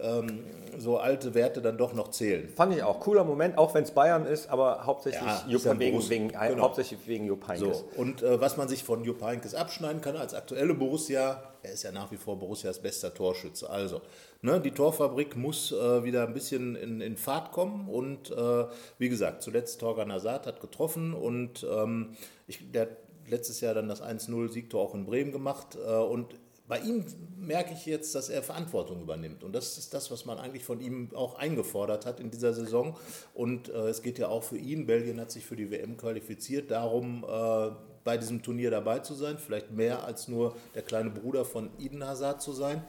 ähm, 0.00 0.44
so 0.78 0.98
alte 0.98 1.34
Werte 1.34 1.60
dann 1.60 1.76
doch 1.78 1.92
noch 1.92 2.08
zählen. 2.10 2.48
Fand 2.50 2.74
ich 2.74 2.82
auch. 2.82 3.00
Cooler 3.00 3.24
Moment, 3.24 3.58
auch 3.58 3.74
wenn 3.74 3.82
es 3.84 3.90
Bayern 3.90 4.26
ist, 4.26 4.48
aber 4.48 4.84
hauptsächlich, 4.86 5.22
Ja, 5.22 5.44
Jupp, 5.48 5.64
ist 5.64 5.78
wegen, 5.78 5.92
Borussia. 5.92 6.10
wegen, 6.10 6.28
Genau. 6.28 6.62
hauptsächlich 6.62 7.00
wegen 7.06 7.26
Jupp 7.26 7.48
Heynckes. 7.48 7.78
So, 7.78 8.00
und 8.00 8.22
äh, 8.22 8.40
was 8.40 8.56
man 8.56 8.68
sich 8.68 8.84
von 8.84 9.02
Jupp 9.04 9.22
Heynckes 9.22 9.54
abschneiden 9.54 10.00
kann 10.00 10.16
als 10.16 10.34
aktuelle 10.34 10.74
Borussia, 10.74 11.42
er 11.62 11.72
ist 11.72 11.82
ja 11.82 11.90
nach 11.90 12.12
wie 12.12 12.16
vor 12.16 12.38
Borussias 12.38 12.80
bester 12.80 13.12
Torschütze. 13.12 13.68
Also, 13.70 14.00
ne, 14.42 14.60
die 14.60 14.70
Torfabrik 14.70 15.36
muss 15.36 15.72
äh, 15.72 16.04
wieder 16.04 16.26
ein 16.28 16.34
bisschen 16.34 16.76
in, 16.76 17.00
in 17.00 17.16
Fahrt 17.16 17.50
kommen 17.50 17.88
und 17.88 18.30
äh, 18.30 18.66
wie 18.98 19.08
gesagt, 19.08 19.42
zuletzt 19.42 19.80
Torgan 19.80 20.12
Hazard 20.12 20.46
hat 20.46 20.60
getroffen 20.60 21.12
und 21.12 21.66
ähm, 21.68 22.10
ich, 22.46 22.70
der 22.70 22.88
letztes 23.30 23.60
Jahr 23.60 23.74
dann 23.74 23.88
das 23.88 24.02
1-0-Siegtor 24.02 24.80
auch 24.80 24.94
in 24.94 25.04
Bremen 25.04 25.32
gemacht 25.32 25.76
äh, 25.76 25.94
und 25.94 26.34
bei 26.68 26.80
ihm 26.80 27.04
merke 27.38 27.72
ich 27.72 27.86
jetzt, 27.86 28.14
dass 28.14 28.28
er 28.28 28.42
Verantwortung 28.42 29.00
übernimmt. 29.00 29.42
Und 29.42 29.54
das 29.54 29.78
ist 29.78 29.94
das, 29.94 30.10
was 30.10 30.26
man 30.26 30.38
eigentlich 30.38 30.64
von 30.64 30.82
ihm 30.82 31.08
auch 31.14 31.38
eingefordert 31.38 32.04
hat 32.04 32.20
in 32.20 32.30
dieser 32.30 32.52
Saison. 32.52 32.94
Und 33.32 33.70
äh, 33.70 33.88
es 33.88 34.02
geht 34.02 34.18
ja 34.18 34.28
auch 34.28 34.42
für 34.42 34.58
ihn. 34.58 34.84
Belgien 34.86 35.18
hat 35.18 35.30
sich 35.30 35.46
für 35.46 35.56
die 35.56 35.70
WM 35.70 35.96
qualifiziert, 35.96 36.70
darum 36.70 37.24
äh, 37.26 37.70
bei 38.04 38.18
diesem 38.18 38.42
Turnier 38.42 38.70
dabei 38.70 38.98
zu 38.98 39.14
sein. 39.14 39.38
Vielleicht 39.38 39.70
mehr 39.70 40.04
als 40.04 40.28
nur 40.28 40.56
der 40.74 40.82
kleine 40.82 41.08
Bruder 41.08 41.46
von 41.46 41.70
Eden 41.78 42.06
Hazard 42.06 42.42
zu 42.42 42.52
sein. 42.52 42.84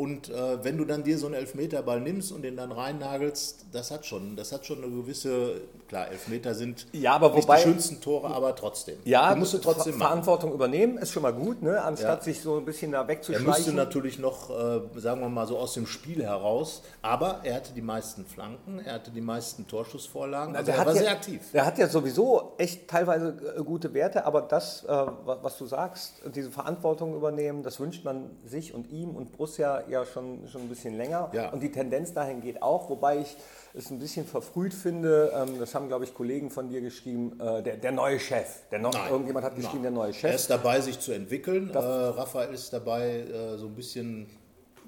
Und 0.00 0.30
äh, 0.30 0.64
wenn 0.64 0.78
du 0.78 0.86
dann 0.86 1.02
dir 1.04 1.18
so 1.18 1.26
einen 1.26 1.34
Elfmeterball 1.34 2.00
nimmst 2.00 2.32
und 2.32 2.40
den 2.40 2.56
dann 2.56 2.72
reinnagelst, 2.72 3.66
das 3.70 3.90
hat 3.90 4.06
schon, 4.06 4.34
das 4.34 4.50
hat 4.50 4.64
schon 4.64 4.82
eine 4.82 4.90
gewisse, 4.90 5.60
klar, 5.88 6.08
Elfmeter 6.10 6.54
sind 6.54 6.86
Ja, 6.92 7.12
aber 7.16 7.34
nicht 7.34 7.46
wobei- 7.46 7.56
die 7.56 7.62
schönsten 7.64 8.00
Tore, 8.00 8.28
aber 8.28 8.56
trotzdem. 8.56 8.96
Ja, 9.04 9.34
die 9.34 9.38
musst 9.38 9.52
du 9.52 9.58
trotzdem 9.58 9.92
Ver 9.92 9.98
machen. 9.98 10.08
Verantwortung 10.08 10.54
übernehmen 10.54 10.96
ist 10.96 11.12
schon 11.12 11.22
mal 11.22 11.34
gut, 11.34 11.60
ne? 11.60 11.82
anstatt 11.82 12.20
Ja. 12.20 12.24
sich 12.24 12.40
so 12.40 12.56
ein 12.56 12.64
bisschen 12.64 12.92
da 12.92 13.00
Er 13.00 13.04
müsste 13.04 13.32
wegzuschleichen. 13.32 13.74
natürlich 13.76 14.18
noch, 14.18 14.48
äh, 14.48 14.80
sagen 14.98 15.20
wir 15.20 15.28
mal 15.28 15.46
so, 15.46 15.58
aus 15.58 15.74
dem 15.74 15.86
Spiel 15.86 16.22
heraus, 16.22 16.82
aber 17.02 17.40
er 17.42 17.56
hatte 17.56 17.74
die 17.74 17.82
meisten 17.82 18.24
Flanken, 18.24 18.78
er 18.78 18.94
hatte 18.94 19.10
die 19.10 19.20
meisten 19.20 19.66
Torschussvorlagen, 19.66 20.56
also 20.56 20.70
er 20.72 20.78
war 20.78 20.86
ja, 20.86 20.92
sehr 20.94 21.10
aktiv. 21.10 21.42
der 21.52 21.66
hat 21.66 21.76
ja 21.76 21.88
sowieso 21.88 22.54
echt 22.56 22.88
teilweise 22.88 23.36
äh, 23.58 23.62
gute 23.62 23.92
Werte, 23.92 24.24
aber 24.24 24.40
das, 24.40 24.82
äh, 24.84 24.88
wa- 24.88 25.40
was 25.42 25.58
du 25.58 25.66
sagst, 25.66 26.22
diese 26.34 26.50
Verantwortung 26.50 27.14
übernehmen, 27.14 27.62
das 27.62 27.78
wünscht 27.80 28.02
man 28.02 28.30
sich 28.46 28.72
und 28.72 28.90
ihm 28.90 29.10
und 29.10 29.32
Borussia 29.32 29.82
ja 29.90 30.04
schon, 30.06 30.46
schon 30.48 30.62
ein 30.62 30.68
bisschen 30.68 30.96
länger. 30.96 31.30
Ja. 31.32 31.50
Und 31.50 31.60
die 31.62 31.70
Tendenz 31.70 32.12
dahin 32.14 32.40
geht 32.40 32.62
auch, 32.62 32.88
wobei 32.88 33.18
ich 33.18 33.36
es 33.74 33.90
ein 33.90 33.98
bisschen 33.98 34.26
verfrüht 34.26 34.74
finde. 34.74 35.32
Ähm, 35.34 35.58
das 35.58 35.74
haben, 35.74 35.88
glaube 35.88 36.04
ich, 36.04 36.14
Kollegen 36.14 36.50
von 36.50 36.68
dir 36.68 36.80
geschrieben, 36.80 37.38
äh, 37.40 37.62
der, 37.62 37.76
der 37.76 37.92
neue 37.92 38.18
Chef. 38.18 38.68
Der 38.70 38.78
noch, 38.78 38.92
Nein. 38.92 39.10
irgendjemand 39.10 39.44
hat 39.46 39.56
geschrieben, 39.56 39.82
der 39.82 39.92
neue 39.92 40.08
Er 40.08 40.14
Chef. 40.14 40.34
ist 40.34 40.50
dabei, 40.50 40.80
sich 40.80 40.98
zu 41.00 41.12
entwickeln. 41.12 41.70
Äh, 41.70 41.78
Raphael 41.78 42.52
ist 42.54 42.72
dabei, 42.72 43.20
äh, 43.20 43.58
so 43.58 43.66
ein 43.66 43.74
bisschen 43.74 44.28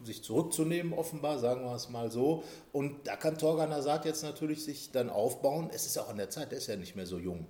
sich 0.04 0.25
zurückzunehmen, 0.25 0.92
offenbar, 0.92 1.38
sagen 1.38 1.62
wir 1.64 1.75
es 1.75 1.88
mal 1.88 2.11
so. 2.11 2.42
Und 2.73 3.06
da 3.06 3.14
kann 3.16 3.38
Torgan 3.38 3.71
Hazard 3.73 4.04
jetzt 4.04 4.23
natürlich 4.25 4.64
sich 4.64 4.90
dann 4.90 5.11
aufbauen. 5.11 5.71
Es 5.73 5.87
ist 5.87 5.97
auch 5.99 6.09
an 6.09 6.16
der 6.16 6.28
Zeit, 6.28 6.50
der 6.50 6.59
ist 6.59 6.66
ja 6.66 6.76
nicht 6.76 6.97
mehr 6.97 7.06
so 7.06 7.18
jung. 7.18 7.47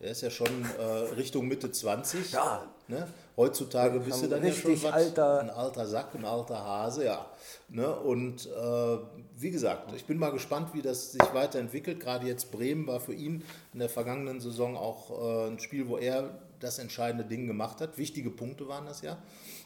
Der 0.00 0.10
ist 0.10 0.20
ja 0.22 0.30
schon 0.30 0.48
äh, 0.78 0.82
Richtung 1.14 1.46
Mitte 1.48 1.70
20. 1.70 2.32
Ja. 2.32 2.66
Ne? 2.88 3.06
Heutzutage 3.36 3.98
bist 4.00 4.22
du 4.22 4.26
dann 4.28 4.44
ja 4.44 4.52
schon 4.52 4.80
was, 4.82 4.92
alter- 4.92 5.40
ein 5.40 5.50
alter 5.50 5.86
Sack, 5.86 6.14
ein 6.14 6.24
alter 6.24 6.62
Hase, 6.62 7.04
ja. 7.06 7.24
Ne? 7.68 7.90
Und 7.94 8.46
äh, 8.46 8.98
wie 9.36 9.50
gesagt, 9.50 9.92
ich 9.96 10.04
bin 10.04 10.18
mal 10.18 10.30
gespannt, 10.30 10.68
wie 10.74 10.82
das 10.82 11.12
sich 11.12 11.22
weiterentwickelt. 11.34 12.00
Gerade 12.00 12.26
jetzt 12.26 12.50
Bremen 12.52 12.86
war 12.86 13.00
für 13.00 13.14
ihn 13.14 13.42
in 13.72 13.78
der 13.78 13.88
vergangenen 13.88 14.40
Saison 14.40 14.76
auch 14.76 15.10
äh, 15.10 15.46
ein 15.48 15.58
Spiel, 15.58 15.88
wo 15.88 15.96
er 15.96 16.28
das 16.60 16.78
entscheidende 16.78 17.24
Ding 17.24 17.46
gemacht 17.46 17.80
hat. 17.80 17.96
Wichtige 17.96 18.30
Punkte 18.30 18.68
waren 18.68 18.84
das 18.86 19.00
ja, 19.00 19.16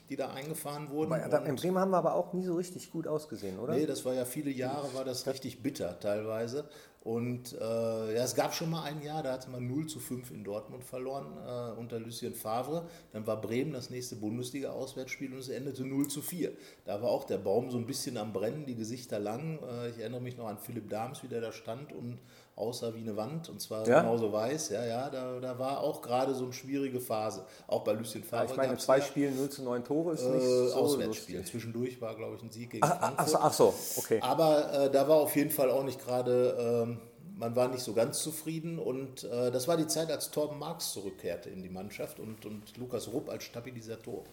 die 0.08 0.16
da 0.16 0.30
eingefahren 0.30 0.90
wurden. 0.90 1.10
Da- 1.30 1.38
In 1.38 1.56
Bremen 1.56 1.78
haben 1.78 1.90
wir 1.90 1.98
aber 1.98 2.14
auch 2.14 2.32
nie 2.32 2.44
so 2.44 2.54
richtig 2.54 2.90
gut 2.92 3.06
ausgesehen, 3.08 3.58
oder? 3.58 3.74
Nee, 3.74 3.86
das 3.86 4.04
war 4.04 4.14
ja 4.14 4.24
viele 4.24 4.50
Jahre, 4.50 4.94
war 4.94 5.04
das 5.04 5.26
richtig 5.26 5.62
bitter 5.62 5.98
teilweise. 5.98 6.64
Und 7.08 7.54
äh, 7.54 8.16
ja, 8.16 8.22
es 8.22 8.34
gab 8.34 8.54
schon 8.54 8.68
mal 8.68 8.82
ein 8.82 9.00
Jahr, 9.00 9.22
da 9.22 9.32
hatte 9.32 9.48
man 9.48 9.66
0 9.66 9.86
zu 9.86 9.98
5 9.98 10.30
in 10.30 10.44
Dortmund 10.44 10.84
verloren 10.84 11.38
äh, 11.38 11.80
unter 11.80 11.98
Lucien 11.98 12.34
Favre. 12.34 12.86
Dann 13.14 13.26
war 13.26 13.40
Bremen 13.40 13.72
das 13.72 13.88
nächste 13.88 14.16
Bundesliga-Auswärtsspiel 14.16 15.32
und 15.32 15.38
es 15.38 15.48
endete 15.48 15.86
0 15.86 16.08
zu 16.08 16.20
4. 16.20 16.52
Da 16.84 17.00
war 17.00 17.08
auch 17.08 17.24
der 17.24 17.38
Baum 17.38 17.70
so 17.70 17.78
ein 17.78 17.86
bisschen 17.86 18.18
am 18.18 18.34
Brennen, 18.34 18.66
die 18.66 18.74
Gesichter 18.74 19.18
lang. 19.18 19.58
Äh, 19.62 19.88
ich 19.88 20.00
erinnere 20.00 20.20
mich 20.20 20.36
noch 20.36 20.48
an 20.48 20.58
Philipp 20.58 20.90
Dahms, 20.90 21.22
wie 21.22 21.28
der 21.28 21.40
da 21.40 21.50
stand 21.50 21.94
und 21.94 22.18
aussah 22.58 22.94
wie 22.94 23.00
eine 23.00 23.16
Wand 23.16 23.48
und 23.48 23.60
zwar 23.60 23.86
Ja? 23.86 24.00
genauso 24.02 24.32
weiß. 24.32 24.70
Ja, 24.70 24.84
ja, 24.84 25.08
da, 25.10 25.38
da 25.40 25.58
war 25.58 25.80
auch 25.80 26.02
gerade 26.02 26.34
so 26.34 26.44
eine 26.44 26.52
schwierige 26.52 27.00
Phase. 27.00 27.44
Auch 27.66 27.84
bei 27.84 27.92
Lucien 27.92 28.24
Favre. 28.24 28.46
ich 28.50 28.56
meine, 28.56 28.76
zwei 28.78 28.98
ja, 28.98 29.04
Spielen 29.04 29.36
0 29.36 29.48
zu 29.50 29.62
9 29.62 29.84
Tore 29.84 30.14
ist 30.14 30.24
nicht 30.24 30.44
äh, 30.44 30.68
so 30.68 30.74
Auswärtsspiel. 30.74 31.36
lustig. 31.36 31.52
Zwischendurch 31.52 32.00
war, 32.00 32.14
glaube 32.16 32.36
ich, 32.36 32.42
ein 32.42 32.50
Sieg 32.50 32.70
gegen 32.70 32.84
Ach, 32.84 32.98
Frankfurt. 32.98 33.14
ach, 33.18 33.28
so, 33.28 33.38
ach 33.38 33.52
so, 33.52 33.74
okay. 33.96 34.18
Aber 34.20 34.72
äh, 34.72 34.90
da 34.90 35.08
war 35.08 35.16
auf 35.16 35.34
jeden 35.36 35.50
Fall 35.50 35.70
auch 35.70 35.84
nicht 35.84 36.04
gerade, 36.04 36.84
ähm, 36.88 37.00
man 37.36 37.54
war 37.54 37.68
nicht 37.68 37.82
so 37.84 37.92
ganz 37.94 38.20
zufrieden. 38.22 38.78
Und 38.80 39.22
äh, 39.24 39.50
das 39.52 39.68
war 39.68 39.76
die 39.76 39.86
Zeit, 39.86 40.10
als 40.10 40.30
Torben 40.32 40.58
Marx 40.58 40.92
zurückkehrte 40.92 41.50
in 41.50 41.62
die 41.62 41.68
Mannschaft 41.68 42.18
und, 42.18 42.44
und 42.44 42.76
Lukas 42.76 43.08
Rupp 43.12 43.30
als 43.30 43.44
Stabilisator. 43.44 44.24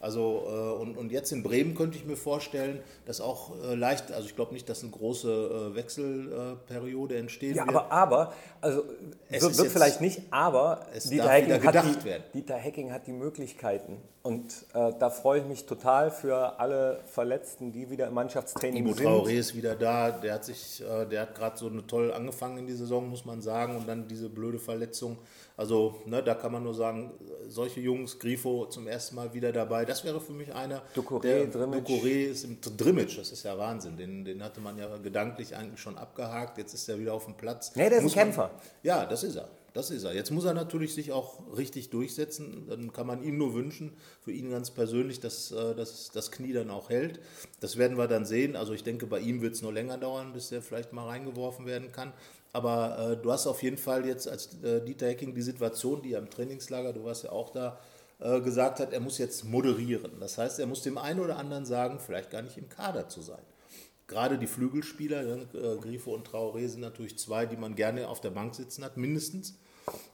Also, 0.00 0.42
äh, 0.46 0.82
und, 0.82 0.98
und 0.98 1.12
jetzt 1.12 1.32
in 1.32 1.42
Bremen 1.42 1.74
könnte 1.74 1.96
ich 1.96 2.04
mir 2.04 2.16
vorstellen, 2.16 2.80
dass 3.06 3.20
auch 3.20 3.52
äh, 3.62 3.74
leicht, 3.74 4.12
also 4.12 4.26
ich 4.26 4.36
glaube 4.36 4.52
nicht, 4.52 4.68
dass 4.68 4.82
eine 4.82 4.90
große 4.92 5.72
äh, 5.72 5.76
Wechselperiode 5.76 7.16
entstehen 7.16 7.54
Ja, 7.56 7.66
wird. 7.66 7.76
aber, 7.76 7.90
aber, 7.90 8.32
also 8.60 8.84
Es 9.30 9.42
wird, 9.42 9.56
wird 9.56 9.72
vielleicht 9.72 10.00
nicht, 10.00 10.22
aber 10.30 10.86
Es 10.94 11.08
Dieter 11.08 11.40
gedacht 11.40 12.00
die, 12.00 12.04
werden. 12.04 12.22
Dieter 12.34 12.56
Hecking 12.56 12.92
hat 12.92 13.06
die 13.06 13.12
Möglichkeiten. 13.12 13.96
Und 14.22 14.64
äh, 14.72 14.92
da 14.98 15.10
freue 15.10 15.40
ich 15.40 15.46
mich 15.46 15.66
total 15.66 16.10
für 16.10 16.58
alle 16.58 17.00
Verletzten, 17.04 17.72
die 17.72 17.90
wieder 17.90 18.06
im 18.06 18.14
Mannschaftstraining 18.14 18.86
Ibo 18.86 18.94
sind. 18.94 19.06
Traoré 19.06 19.32
ist 19.32 19.54
wieder 19.54 19.74
da, 19.74 20.10
der 20.10 20.34
hat 20.34 20.46
sich, 20.46 20.82
äh, 20.82 21.04
der 21.04 21.22
hat 21.22 21.34
gerade 21.34 21.58
so 21.58 21.66
eine 21.66 21.86
toll 21.86 22.10
angefangen 22.10 22.56
in 22.58 22.66
die 22.66 22.72
Saison, 22.72 23.08
muss 23.10 23.26
man 23.26 23.42
sagen, 23.42 23.76
und 23.76 23.86
dann 23.86 24.08
diese 24.08 24.30
blöde 24.30 24.58
Verletzung. 24.58 25.18
Also, 25.58 25.96
ne, 26.06 26.22
da 26.22 26.34
kann 26.34 26.52
man 26.52 26.62
nur 26.62 26.74
sagen, 26.74 27.12
solche 27.48 27.80
Jungs, 27.80 28.18
Grifo 28.18 28.64
zum 28.64 28.86
ersten 28.86 29.14
Mal 29.14 29.34
wieder 29.34 29.52
dabei, 29.52 29.83
das 29.84 30.04
wäre 30.04 30.20
für 30.20 30.32
mich 30.32 30.52
einer. 30.54 30.82
Ducouré, 30.94 31.22
der, 31.22 31.46
Drimmitsch. 31.46 31.88
Ducouré 31.88 32.24
ist 32.30 32.44
im 32.44 32.58
Drimmitsch, 32.60 33.18
das 33.18 33.32
ist 33.32 33.42
ja 33.44 33.56
Wahnsinn, 33.58 33.96
den, 33.96 34.24
den 34.24 34.42
hatte 34.42 34.60
man 34.60 34.76
ja 34.78 34.96
gedanklich 34.98 35.54
eigentlich 35.56 35.80
schon 35.80 35.96
abgehakt, 35.98 36.58
jetzt 36.58 36.74
ist 36.74 36.88
er 36.88 36.98
wieder 36.98 37.14
auf 37.14 37.24
dem 37.24 37.34
Platz. 37.34 37.72
Nee, 37.74 37.88
der 37.88 37.92
ist 37.92 37.98
ein 37.98 38.04
Muss 38.04 38.16
man- 38.16 38.24
Kämpfer. 38.24 38.50
Ja, 38.82 39.06
das 39.06 39.22
ist 39.24 39.36
er. 39.36 39.48
das 39.72 39.90
ist 39.90 40.04
er. 40.04 40.14
Jetzt 40.14 40.30
muss 40.30 40.44
er 40.44 40.54
natürlich 40.54 40.94
sich 40.94 41.10
auch 41.12 41.40
richtig 41.56 41.90
durchsetzen. 41.90 42.66
Dann 42.68 42.92
kann 42.92 43.06
man 43.08 43.22
ihm 43.24 43.36
nur 43.38 43.54
wünschen, 43.54 43.92
für 44.22 44.30
ihn 44.32 44.50
ganz 44.50 44.70
persönlich, 44.70 45.18
dass, 45.20 45.50
äh, 45.50 45.74
dass 45.74 46.10
das 46.12 46.30
Knie 46.30 46.52
dann 46.52 46.70
auch 46.70 46.90
hält. 46.90 47.20
Das 47.60 47.76
werden 47.76 47.98
wir 47.98 48.06
dann 48.06 48.24
sehen. 48.24 48.54
Also 48.54 48.72
ich 48.72 48.84
denke, 48.84 49.06
bei 49.06 49.18
ihm 49.18 49.42
wird 49.42 49.54
es 49.54 49.62
noch 49.62 49.72
länger 49.72 49.98
dauern, 49.98 50.32
bis 50.32 50.52
er 50.52 50.62
vielleicht 50.62 50.92
mal 50.92 51.06
reingeworfen 51.08 51.66
werden 51.66 51.90
kann. 51.90 52.12
Aber 52.52 53.10
äh, 53.10 53.16
du 53.20 53.32
hast 53.32 53.48
auf 53.48 53.64
jeden 53.64 53.76
Fall 53.78 54.06
jetzt 54.06 54.28
als 54.28 54.50
äh, 54.62 54.80
Dieter 54.84 55.08
Hecking 55.08 55.34
die 55.34 55.42
Situation, 55.42 56.02
die 56.02 56.12
er 56.12 56.20
im 56.20 56.30
Trainingslager, 56.30 56.92
du 56.92 57.02
warst 57.04 57.24
ja 57.24 57.32
auch 57.32 57.50
da, 57.50 57.80
äh, 58.24 58.40
gesagt 58.40 58.80
hat, 58.80 58.94
er 58.94 59.00
muss 59.00 59.18
jetzt 59.18 59.44
moderieren. 59.44 60.12
Das 60.18 60.38
heißt, 60.38 60.58
er 60.58 60.66
muss 60.66 60.80
dem 60.80 60.96
einen 60.96 61.20
oder 61.20 61.36
anderen 61.36 61.66
sagen, 61.66 62.00
vielleicht 62.00 62.30
gar 62.30 62.40
nicht 62.40 62.56
im 62.56 62.70
Kader 62.70 63.06
zu 63.08 63.20
sein. 63.20 63.42
Gerade 64.06 64.38
die 64.38 64.46
Flügelspieler, 64.46 65.22
äh, 65.22 65.76
Grifo 65.78 66.14
und 66.14 66.26
Traoré 66.26 66.66
sind 66.68 66.80
natürlich 66.80 67.18
zwei, 67.18 67.44
die 67.44 67.58
man 67.58 67.74
gerne 67.74 68.08
auf 68.08 68.22
der 68.22 68.30
Bank 68.30 68.54
sitzen 68.54 68.82
hat, 68.82 68.96
mindestens. 68.96 69.58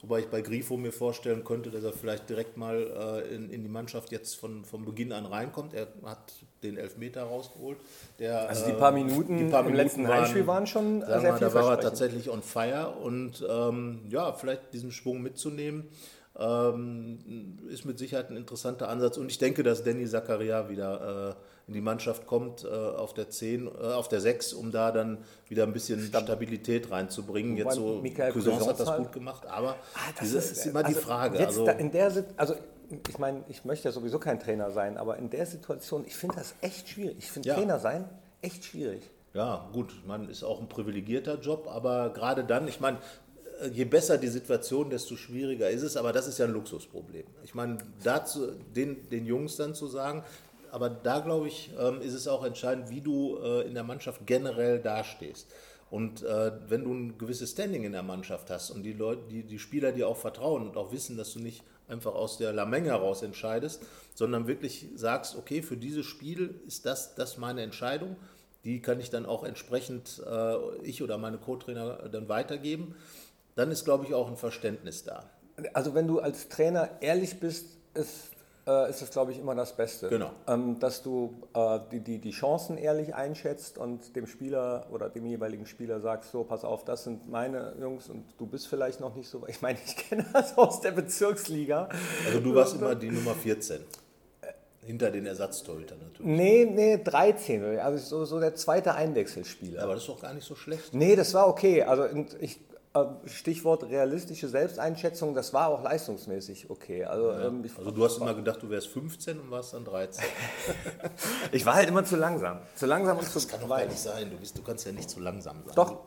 Wobei 0.01 0.19
ich 0.19 0.27
bei 0.27 0.41
Grifo 0.41 0.75
mir 0.75 0.91
vorstellen 0.91 1.45
könnte, 1.45 1.71
dass 1.71 1.85
er 1.85 1.93
vielleicht 1.93 2.29
direkt 2.29 2.57
mal 2.57 3.23
äh, 3.25 3.33
in, 3.33 3.49
in, 3.49 3.63
die 3.63 3.69
Mannschaft 3.69 4.11
jetzt 4.11 4.35
von, 4.35 4.65
von 4.65 4.83
Beginn 4.83 5.13
an 5.13 5.25
reinkommt. 5.25 5.73
Er 5.73 5.87
hat 6.03 6.33
den 6.63 6.75
Elfmeter 6.75 7.23
rausgeholt. 7.23 7.77
Der, 8.19 8.49
also 8.49 8.65
die 8.65 8.73
paar 8.73 8.91
Minuten, 8.91 9.37
die 9.37 9.45
paar 9.45 9.63
Minuten 9.63 9.79
im 9.79 9.85
letzten 9.85 10.03
waren, 10.07 10.19
Heimspiel 10.19 10.47
waren 10.47 10.67
schon 10.67 10.99
sehr 10.99 11.21
mal, 11.21 11.39
Da 11.39 11.53
war 11.53 11.71
er 11.71 11.79
tatsächlich 11.79 12.29
on 12.29 12.41
fire 12.41 12.97
und 13.01 13.45
ähm, 13.49 14.01
ja, 14.09 14.33
vielleicht 14.33 14.73
diesen 14.73 14.91
Schwung 14.91 15.21
mitzunehmen. 15.21 15.87
Ähm, 16.39 17.57
ist 17.69 17.85
mit 17.85 17.99
Sicherheit 17.99 18.29
ein 18.29 18.37
interessanter 18.37 18.87
Ansatz 18.89 19.17
und 19.17 19.29
ich 19.29 19.37
denke, 19.37 19.63
dass 19.63 19.83
Danny 19.83 20.07
Zakaria 20.07 20.69
wieder 20.69 21.35
äh, 21.37 21.67
in 21.67 21.73
die 21.73 21.81
Mannschaft 21.81 22.25
kommt, 22.25 22.63
äh, 22.63 22.67
auf 22.67 23.13
der 23.13 23.29
10, 23.29 23.67
äh, 23.67 23.69
auf 23.69 24.07
der 24.07 24.21
6, 24.21 24.53
um 24.53 24.71
da 24.71 24.91
dann 24.91 25.19
wieder 25.49 25.63
ein 25.63 25.73
bisschen 25.73 26.01
Stabilität 26.01 26.89
reinzubringen. 26.89 27.57
Jetzt 27.57 27.75
so, 27.75 27.99
Michael 28.01 28.31
Cousins 28.31 28.65
hat 28.65 28.79
das 28.79 28.89
halt. 28.89 29.03
gut 29.03 29.11
gemacht, 29.11 29.45
aber 29.45 29.75
ah, 29.93 29.99
das 30.19 30.31
ist, 30.31 30.51
ist, 30.51 30.65
immer 30.67 30.85
also 30.85 30.97
die 30.97 31.05
Frage. 31.05 31.45
Also, 31.45 31.67
in 31.67 31.91
der 31.91 32.11
also 32.37 32.55
ich 33.07 33.19
meine, 33.19 33.43
ich 33.47 33.63
möchte 33.63 33.87
ja 33.87 33.91
sowieso 33.91 34.19
kein 34.19 34.39
Trainer 34.39 34.71
sein, 34.71 34.97
aber 34.97 35.17
in 35.17 35.29
der 35.29 35.45
Situation, 35.45 36.05
ich 36.05 36.15
finde 36.15 36.35
das 36.35 36.55
echt 36.61 36.89
schwierig. 36.89 37.17
Ich 37.19 37.31
finde 37.31 37.49
ja. 37.49 37.55
Trainer 37.55 37.79
sein 37.79 38.09
echt 38.41 38.65
schwierig. 38.65 39.09
Ja, 39.33 39.69
gut, 39.71 39.93
man 40.05 40.29
ist 40.29 40.43
auch 40.43 40.59
ein 40.59 40.67
privilegierter 40.67 41.39
Job, 41.39 41.69
aber 41.71 42.09
gerade 42.09 42.43
dann, 42.43 42.67
ich 42.67 42.81
meine, 42.81 42.97
je 43.69 43.85
besser 43.85 44.17
die 44.17 44.27
Situation, 44.27 44.89
desto 44.89 45.15
schwieriger 45.15 45.69
ist 45.69 45.83
es, 45.83 45.97
aber 45.97 46.13
das 46.13 46.27
ist 46.27 46.39
ja 46.39 46.45
ein 46.45 46.51
Luxusproblem. 46.51 47.25
Ich 47.43 47.53
meine, 47.53 47.77
dazu, 48.03 48.51
den, 48.75 49.09
den 49.09 49.25
Jungs 49.25 49.55
dann 49.57 49.75
zu 49.75 49.87
sagen, 49.87 50.23
aber 50.71 50.89
da 50.89 51.19
glaube 51.19 51.47
ich, 51.47 51.71
ähm, 51.77 52.01
ist 52.01 52.13
es 52.13 52.27
auch 52.27 52.43
entscheidend, 52.43 52.89
wie 52.89 53.01
du 53.01 53.37
äh, 53.37 53.67
in 53.67 53.73
der 53.73 53.83
Mannschaft 53.83 54.25
generell 54.25 54.79
dastehst. 54.79 55.47
Und 55.89 56.23
äh, 56.23 56.53
wenn 56.69 56.85
du 56.85 56.93
ein 56.93 57.17
gewisses 57.17 57.51
Standing 57.51 57.83
in 57.83 57.91
der 57.91 58.03
Mannschaft 58.03 58.49
hast 58.49 58.71
und 58.71 58.83
die 58.83 58.93
Leute, 58.93 59.23
die, 59.29 59.43
die 59.43 59.59
Spieler 59.59 59.91
dir 59.91 60.07
auch 60.07 60.15
vertrauen 60.15 60.63
und 60.63 60.77
auch 60.77 60.93
wissen, 60.93 61.17
dass 61.17 61.33
du 61.33 61.39
nicht 61.39 61.63
einfach 61.89 62.15
aus 62.15 62.37
der 62.37 62.53
Lamenge 62.53 62.89
heraus 62.89 63.21
entscheidest, 63.21 63.83
sondern 64.15 64.47
wirklich 64.47 64.87
sagst, 64.95 65.35
okay, 65.35 65.61
für 65.61 65.75
dieses 65.75 66.05
Spiel 66.05 66.55
ist 66.65 66.85
das, 66.85 67.15
das 67.15 67.37
meine 67.37 67.61
Entscheidung, 67.61 68.15
die 68.63 68.81
kann 68.81 69.01
ich 69.01 69.09
dann 69.09 69.25
auch 69.25 69.43
entsprechend, 69.43 70.21
äh, 70.25 70.55
ich 70.83 71.03
oder 71.03 71.17
meine 71.17 71.37
Co-Trainer 71.37 72.09
dann 72.09 72.29
weitergeben, 72.29 72.95
dann 73.55 73.71
ist, 73.71 73.85
glaube 73.85 74.05
ich, 74.05 74.13
auch 74.13 74.27
ein 74.27 74.37
Verständnis 74.37 75.03
da. 75.03 75.29
Also 75.73 75.93
wenn 75.93 76.07
du 76.07 76.19
als 76.19 76.49
Trainer 76.49 76.89
ehrlich 77.01 77.39
bist, 77.39 77.65
ist 77.93 78.31
äh, 78.67 78.89
ist 78.89 79.01
es, 79.01 79.11
glaube 79.11 79.31
ich, 79.31 79.39
immer 79.39 79.55
das 79.55 79.75
Beste. 79.75 80.09
Genau. 80.09 80.31
Ähm, 80.47 80.79
dass 80.79 81.01
du 81.01 81.33
äh, 81.53 81.79
die, 81.91 81.99
die, 81.99 82.19
die 82.19 82.31
Chancen 82.31 82.77
ehrlich 82.77 83.15
einschätzt 83.15 83.77
und 83.77 84.15
dem 84.15 84.27
Spieler 84.27 84.87
oder 84.91 85.09
dem 85.09 85.25
jeweiligen 85.25 85.65
Spieler 85.65 85.99
sagst, 85.99 86.31
so, 86.31 86.43
pass 86.43 86.63
auf, 86.63 86.85
das 86.85 87.03
sind 87.03 87.29
meine 87.29 87.73
Jungs 87.79 88.09
und 88.09 88.23
du 88.37 88.45
bist 88.45 88.67
vielleicht 88.67 88.99
noch 88.99 89.15
nicht 89.15 89.29
so, 89.29 89.45
ich 89.47 89.61
meine, 89.61 89.79
ich 89.83 89.95
kenne 89.97 90.25
das 90.33 90.57
aus 90.57 90.81
der 90.81 90.91
Bezirksliga. 90.91 91.89
Also 92.25 92.39
du 92.39 92.53
warst 92.53 92.75
immer 92.75 92.95
die 92.95 93.09
Nummer 93.09 93.33
14. 93.33 93.81
Hinter 94.83 95.11
den 95.11 95.27
Ersatztorhütern 95.27 95.99
natürlich. 95.99 96.25
Nee, 96.25 96.65
nee, 96.65 96.97
13. 97.03 97.79
Also 97.79 97.97
so, 98.03 98.25
so 98.25 98.39
der 98.39 98.55
zweite 98.55 98.95
Einwechselspieler. 98.95 99.83
Aber 99.83 99.93
das 99.93 100.03
ist 100.03 100.09
doch 100.09 100.19
gar 100.19 100.33
nicht 100.33 100.45
so 100.45 100.55
schlecht. 100.55 100.93
Nee, 100.93 101.15
das 101.15 101.35
war 101.35 101.47
okay. 101.47 101.83
Also 101.83 102.05
ich 102.39 102.57
äh, 102.57 102.59
Stichwort 103.25 103.83
realistische 103.83 104.49
Selbsteinschätzung, 104.49 105.33
das 105.33 105.53
war 105.53 105.69
auch 105.69 105.81
leistungsmäßig 105.81 106.69
okay. 106.69 107.05
Also, 107.05 107.31
ja. 107.31 107.47
ähm, 107.47 107.63
also 107.77 107.91
du 107.91 108.03
hast 108.03 108.17
immer 108.17 108.33
gedacht, 108.33 108.61
du 108.61 108.69
wärst 108.69 108.87
15 108.87 109.39
und 109.39 109.49
warst 109.49 109.73
dann 109.73 109.85
13. 109.85 110.25
ich 111.53 111.65
war 111.65 111.75
halt 111.75 111.87
immer 111.87 112.03
zu 112.03 112.17
langsam. 112.17 112.59
Zu 112.75 112.87
langsam 112.87 113.17
und 113.17 113.25
Ach, 113.25 113.33
das 113.33 113.43
zu 113.43 113.47
kann 113.47 113.61
doch 113.61 113.69
gar 113.69 113.85
nicht 113.85 113.97
sein. 113.97 114.29
Du, 114.29 114.35
bist, 114.35 114.57
du 114.57 114.61
kannst 114.61 114.85
ja 114.85 114.91
nicht 114.91 115.09
zu 115.09 115.21
langsam 115.21 115.63
sein. 115.65 115.75
Doch. 115.75 115.99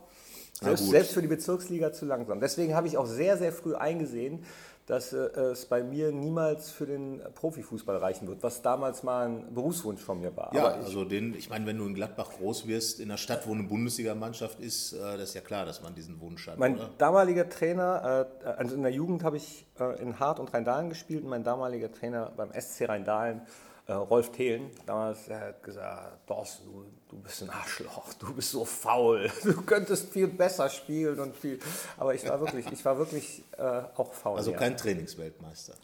Selbst, 0.61 0.89
selbst 0.89 1.13
für 1.15 1.23
die 1.23 1.29
Bezirksliga 1.29 1.93
zu 1.93 2.05
langsam. 2.05 2.39
Deswegen 2.39 2.75
habe 2.75 2.87
ich 2.87 2.97
auch 2.97 3.07
sehr, 3.07 3.37
sehr 3.39 3.53
früh 3.53 3.75
eingesehen, 3.75 4.45
dass 4.87 5.13
äh, 5.13 5.17
es 5.17 5.67
bei 5.67 5.83
mir 5.83 6.13
niemals 6.13 6.71
für 6.71 6.87
den 6.87 7.23
Profifußball 7.35 7.97
reichen 7.97 8.29
wird, 8.29 8.43
was 8.43 8.63
damals 8.63 9.03
mal 9.03 9.27
ein 9.27 9.55
Berufswunsch 9.55 10.03
von 10.03 10.21
mir 10.21 10.37
war. 10.37 10.55
Ja, 10.55 10.79
ich, 10.79 10.85
also 10.85 11.05
den, 11.05 11.35
ich 11.35 11.49
meine, 11.49 11.67
wenn 11.67 11.79
du 11.79 11.87
in 11.87 11.95
Gladbach 11.95 12.31
groß 12.31 12.67
wirst, 12.67 13.01
in 13.01 13.11
einer 13.11 13.19
Stadt, 13.19 13.47
wo 13.47 13.53
eine 13.53 13.63
Bundesligamannschaft 13.63 14.61
ist, 14.61 14.93
äh, 14.93 14.99
das 15.17 15.31
ist 15.31 15.35
ja 15.35 15.41
klar, 15.41 15.65
dass 15.65 15.83
man 15.83 15.95
diesen 15.95 16.21
Wunsch 16.21 16.47
hat. 16.47 16.59
Mein 16.59 16.77
oder? 16.77 16.91
damaliger 16.99 17.49
Trainer, 17.49 18.29
äh, 18.43 18.47
also 18.47 18.75
in 18.75 18.83
der 18.83 18.93
Jugend 18.93 19.25
habe 19.25 19.37
ich 19.37 19.67
in 20.01 20.19
Hart 20.21 20.39
und 20.39 20.53
Rheindahlen 20.53 20.89
gespielt 20.89 21.25
und 21.25 21.31
mein 21.31 21.45
damaliger 21.45 21.91
Trainer 21.91 22.33
beim 22.37 22.51
SC 22.53 22.89
Rheindahlen 22.89 23.43
äh, 23.87 23.93
Rolf 23.93 24.33
Thelen, 24.33 24.71
damals, 24.87 25.27
der 25.27 25.41
hat 25.41 25.63
gesagt, 25.63 26.27
Thorsten, 26.27 26.65
du, 26.65 26.87
du 27.15 27.21
bist 27.21 27.43
ein 27.43 27.51
Arschloch, 27.51 28.13
du 28.15 28.35
bist 28.35 28.51
so 28.51 28.65
faul, 28.65 29.31
du 29.45 29.63
könntest 29.63 30.11
viel 30.11 30.27
besser 30.27 30.69
spielen 30.69 31.21
und 31.21 31.37
viel, 31.37 31.59
aber 31.97 32.15
ich 32.15 32.29
war 32.29 32.41
wirklich, 32.41 32.67
ich 32.73 32.85
war 32.85 32.99
wirklich 32.99 33.43
äh, 33.57 33.83
auch 33.97 34.13
faul. 34.13 34.37
Also 34.37 34.53
kein 34.53 34.77
Trainingsweltmeister? 34.77 35.75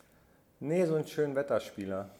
Nee, 0.58 0.84
so 0.86 0.96
ein 0.96 1.06
schön 1.06 1.34
Wetterspieler. 1.34 2.10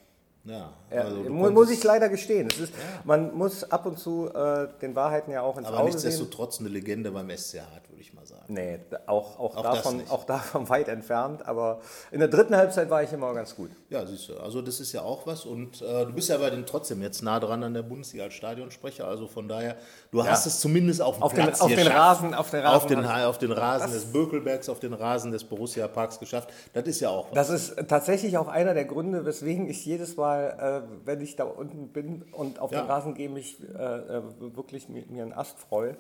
Ja, 0.45 0.73
also 0.91 1.17
muss, 1.25 1.51
muss 1.51 1.71
ich 1.71 1.85
leider 1.85 2.09
gestehen. 2.09 2.47
Ist, 2.47 2.61
ja. 2.61 2.67
Man 3.05 3.35
muss 3.35 3.65
ab 3.65 3.85
und 3.85 3.99
zu 3.99 4.31
äh, 4.33 4.69
den 4.81 4.95
Wahrheiten 4.95 5.33
ja 5.33 5.43
auch 5.43 5.59
ins 5.59 5.67
Aber 5.67 5.81
Auge 5.81 5.91
nichtsdestotrotz 5.91 6.61
eine 6.61 6.71
Legende 6.71 7.11
beim 7.11 7.29
SC 7.37 7.61
Hart, 7.61 7.83
würde 8.01 8.09
ich 8.09 8.15
mal 8.15 8.25
sagen. 8.25 8.45
Nee, 8.49 8.79
auch, 9.07 9.39
auch, 9.39 9.57
auch, 9.57 9.63
davon, 9.63 10.03
auch 10.09 10.25
davon 10.25 10.69
weit 10.71 10.89
entfernt. 10.89 11.47
Aber 11.47 11.81
in 12.11 12.21
der 12.21 12.29
dritten 12.29 12.57
Halbzeit 12.57 12.89
war 12.89 13.03
ich 13.03 13.13
immer 13.13 13.35
ganz 13.35 13.55
gut. 13.55 13.71
Ja, 13.91 14.07
siehst 14.07 14.31
du. 14.31 14.39
Also 14.39 14.63
das 14.63 14.81
ist 14.81 14.93
ja 14.93 15.03
auch 15.03 15.27
was. 15.27 15.45
Und 15.45 15.83
äh, 15.83 16.07
du 16.07 16.13
bist 16.13 16.31
ja 16.31 16.39
bei 16.39 16.49
den 16.49 16.65
trotzdem 16.65 17.03
jetzt 17.03 17.23
nah 17.23 17.39
dran 17.39 17.63
an 17.63 17.75
der 17.75 17.83
Bundesliga 17.83 18.25
als 18.25 18.35
Stadionsprecher. 18.35 19.07
Also 19.07 19.27
von 19.27 19.49
daher, 19.49 19.77
du 20.13 20.19
ja. 20.19 20.29
hast 20.29 20.47
es 20.47 20.61
zumindest 20.61 21.03
auf 21.03 21.17
dem 21.17 21.23
auf 21.23 21.35
Platz 21.35 21.59
den, 21.59 21.67
auf 21.67 21.75
den 21.75 21.87
Rasen, 21.89 22.35
auf 22.35 22.51
den 22.51 22.61
Rasen, 22.61 22.77
auf 22.77 22.87
den, 22.87 23.05
auf 23.05 23.39
den 23.39 23.53
Rasen 23.53 23.93
des 23.93 24.05
Bökelbergs, 24.07 24.69
auf 24.71 24.81
den 24.81 24.95
Rasen 24.95 25.31
des 25.31 25.45
Borussia 25.45 25.87
Parks 25.87 26.19
geschafft. 26.19 26.51
Das 26.73 26.85
ist 26.85 27.01
ja 27.01 27.11
auch 27.11 27.27
was. 27.31 27.35
Das 27.35 27.51
ist 27.51 27.89
tatsächlich 27.89 28.39
auch 28.39 28.49
einer 28.49 28.73
der 28.73 28.87
Gründe, 28.87 29.27
weswegen 29.27 29.69
ich 29.69 29.85
jedes 29.85 30.17
Mal 30.17 30.85
äh, 30.87 31.07
wenn 31.07 31.21
ich 31.21 31.37
da 31.37 31.45
unten 31.45 31.89
bin 31.89 32.23
und 32.33 32.61
auf 32.61 32.73
ja. 32.73 32.81
den 32.81 32.91
Rasen 32.91 33.15
gehe, 33.15 33.29
mich 33.29 33.59
äh, 33.61 33.75
äh 33.75 34.23
wirklich 34.39 34.89
mir, 34.89 35.05
mir 35.09 35.23
einen 35.23 35.35
Ast 35.35 35.59
freue. 35.59 35.97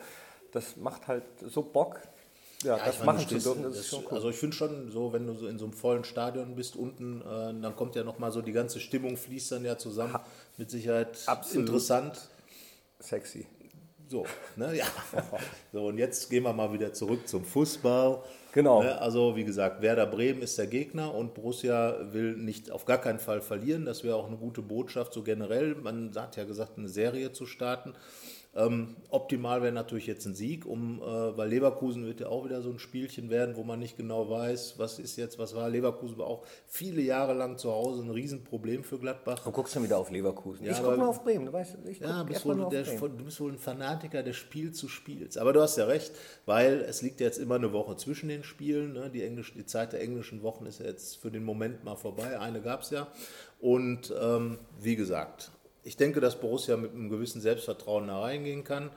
Das 0.52 0.76
macht 0.76 1.08
halt 1.08 1.24
so 1.46 1.62
Bock, 1.62 2.00
ja, 2.62 2.76
ja, 2.76 2.84
das 2.84 2.98
meine, 2.98 3.12
machen 3.12 3.20
stehst, 3.26 3.44
zu 3.44 3.54
dürfen, 3.54 3.62
das 3.70 3.78
ist 3.78 3.88
schon 3.88 4.04
cool. 4.06 4.16
Also 4.16 4.30
ich 4.30 4.36
finde 4.36 4.56
schon 4.56 4.90
so, 4.90 5.12
wenn 5.12 5.26
du 5.26 5.34
so 5.34 5.46
in 5.46 5.58
so 5.58 5.64
einem 5.64 5.72
vollen 5.72 6.04
Stadion 6.04 6.54
bist 6.54 6.76
unten, 6.76 7.22
äh, 7.22 7.24
dann 7.60 7.74
kommt 7.74 7.94
ja 7.96 8.04
nochmal 8.04 8.32
so 8.32 8.42
die 8.42 8.52
ganze 8.52 8.80
Stimmung 8.80 9.16
fließt 9.16 9.52
dann 9.52 9.64
ja 9.64 9.78
zusammen. 9.78 10.12
Ha, 10.12 10.24
Mit 10.58 10.70
Sicherheit 10.70 11.18
absolut 11.26 11.68
interessant. 11.68 12.28
Sexy. 12.98 13.46
So, 14.08 14.26
ne, 14.56 14.76
ja. 14.76 14.84
so, 15.72 15.86
und 15.86 15.96
jetzt 15.96 16.28
gehen 16.28 16.42
wir 16.42 16.52
mal 16.52 16.72
wieder 16.72 16.92
zurück 16.92 17.28
zum 17.28 17.44
Fußball. 17.44 18.22
Genau. 18.52 18.82
Ne, 18.82 19.00
also, 19.00 19.36
wie 19.36 19.44
gesagt, 19.44 19.80
Werder 19.80 20.06
Bremen 20.06 20.42
ist 20.42 20.58
der 20.58 20.66
Gegner 20.66 21.14
und 21.14 21.32
Borussia 21.32 21.96
will 22.12 22.36
nicht 22.36 22.72
auf 22.72 22.84
gar 22.84 22.98
keinen 22.98 23.20
Fall 23.20 23.40
verlieren. 23.40 23.84
Das 23.86 24.02
wäre 24.02 24.16
auch 24.16 24.26
eine 24.26 24.36
gute 24.36 24.62
Botschaft, 24.62 25.14
so 25.14 25.22
generell. 25.22 25.76
Man 25.76 26.12
hat 26.16 26.36
ja 26.36 26.42
gesagt, 26.42 26.76
eine 26.76 26.88
Serie 26.88 27.32
zu 27.32 27.46
starten. 27.46 27.94
Ähm, 28.52 28.96
optimal 29.10 29.62
wäre 29.62 29.72
natürlich 29.72 30.08
jetzt 30.08 30.26
ein 30.26 30.34
Sieg, 30.34 30.66
um, 30.66 31.00
äh, 31.00 31.36
weil 31.36 31.48
Leverkusen 31.48 32.04
wird 32.04 32.18
ja 32.18 32.26
auch 32.26 32.44
wieder 32.44 32.62
so 32.62 32.70
ein 32.70 32.80
Spielchen 32.80 33.30
werden, 33.30 33.54
wo 33.54 33.62
man 33.62 33.78
nicht 33.78 33.96
genau 33.96 34.28
weiß, 34.28 34.74
was 34.76 34.98
ist 34.98 35.16
jetzt, 35.16 35.38
was 35.38 35.54
war. 35.54 35.68
Leverkusen 35.68 36.18
war 36.18 36.26
auch 36.26 36.44
viele 36.66 37.00
Jahre 37.00 37.32
lang 37.32 37.58
zu 37.58 37.70
Hause 37.70 38.02
ein 38.02 38.10
Riesenproblem 38.10 38.82
für 38.82 38.98
Gladbach. 38.98 39.44
Du 39.44 39.52
guckst 39.52 39.74
schon 39.74 39.84
wieder 39.84 39.98
auf 39.98 40.10
Leverkusen. 40.10 40.66
Ja, 40.66 40.72
ich 40.72 40.82
gucke 40.82 40.96
mal 40.96 41.06
auf 41.06 41.22
Bremen. 41.22 41.46
Du, 41.46 41.52
weißt, 41.52 41.78
ich 41.86 42.00
ja, 42.00 42.24
bist 42.24 42.44
wohl 42.44 42.68
der, 42.70 42.82
du 42.82 43.24
bist 43.24 43.40
wohl 43.40 43.52
ein 43.52 43.58
Fanatiker 43.58 44.24
des 44.24 44.34
Spiel 44.34 44.72
zu 44.72 44.88
Spiels. 44.88 45.36
Aber 45.36 45.52
du 45.52 45.60
hast 45.60 45.76
ja 45.76 45.84
recht, 45.84 46.10
weil 46.44 46.80
es 46.80 47.02
liegt 47.02 47.20
jetzt 47.20 47.38
immer 47.38 47.54
eine 47.54 47.72
Woche 47.72 47.96
zwischen 47.96 48.28
den 48.28 48.42
Spielen. 48.42 48.94
Ne? 48.94 49.10
Die, 49.10 49.22
Englisch, 49.22 49.54
die 49.54 49.64
Zeit 49.64 49.92
der 49.92 50.00
englischen 50.00 50.42
Wochen 50.42 50.66
ist 50.66 50.80
ja 50.80 50.86
jetzt 50.86 51.18
für 51.18 51.30
den 51.30 51.44
Moment 51.44 51.84
mal 51.84 51.94
vorbei. 51.94 52.40
Eine 52.40 52.60
gab 52.60 52.82
es 52.82 52.90
ja. 52.90 53.06
Und 53.60 54.12
ähm, 54.20 54.58
wie 54.80 54.96
gesagt, 54.96 55.52
ich 55.82 55.96
denke, 55.96 56.20
dass 56.20 56.40
Borussia 56.40 56.76
mit 56.76 56.92
einem 56.92 57.08
gewissen 57.08 57.40
Selbstvertrauen 57.40 58.08
da 58.08 58.20
reingehen 58.20 58.64
kann 58.64 58.90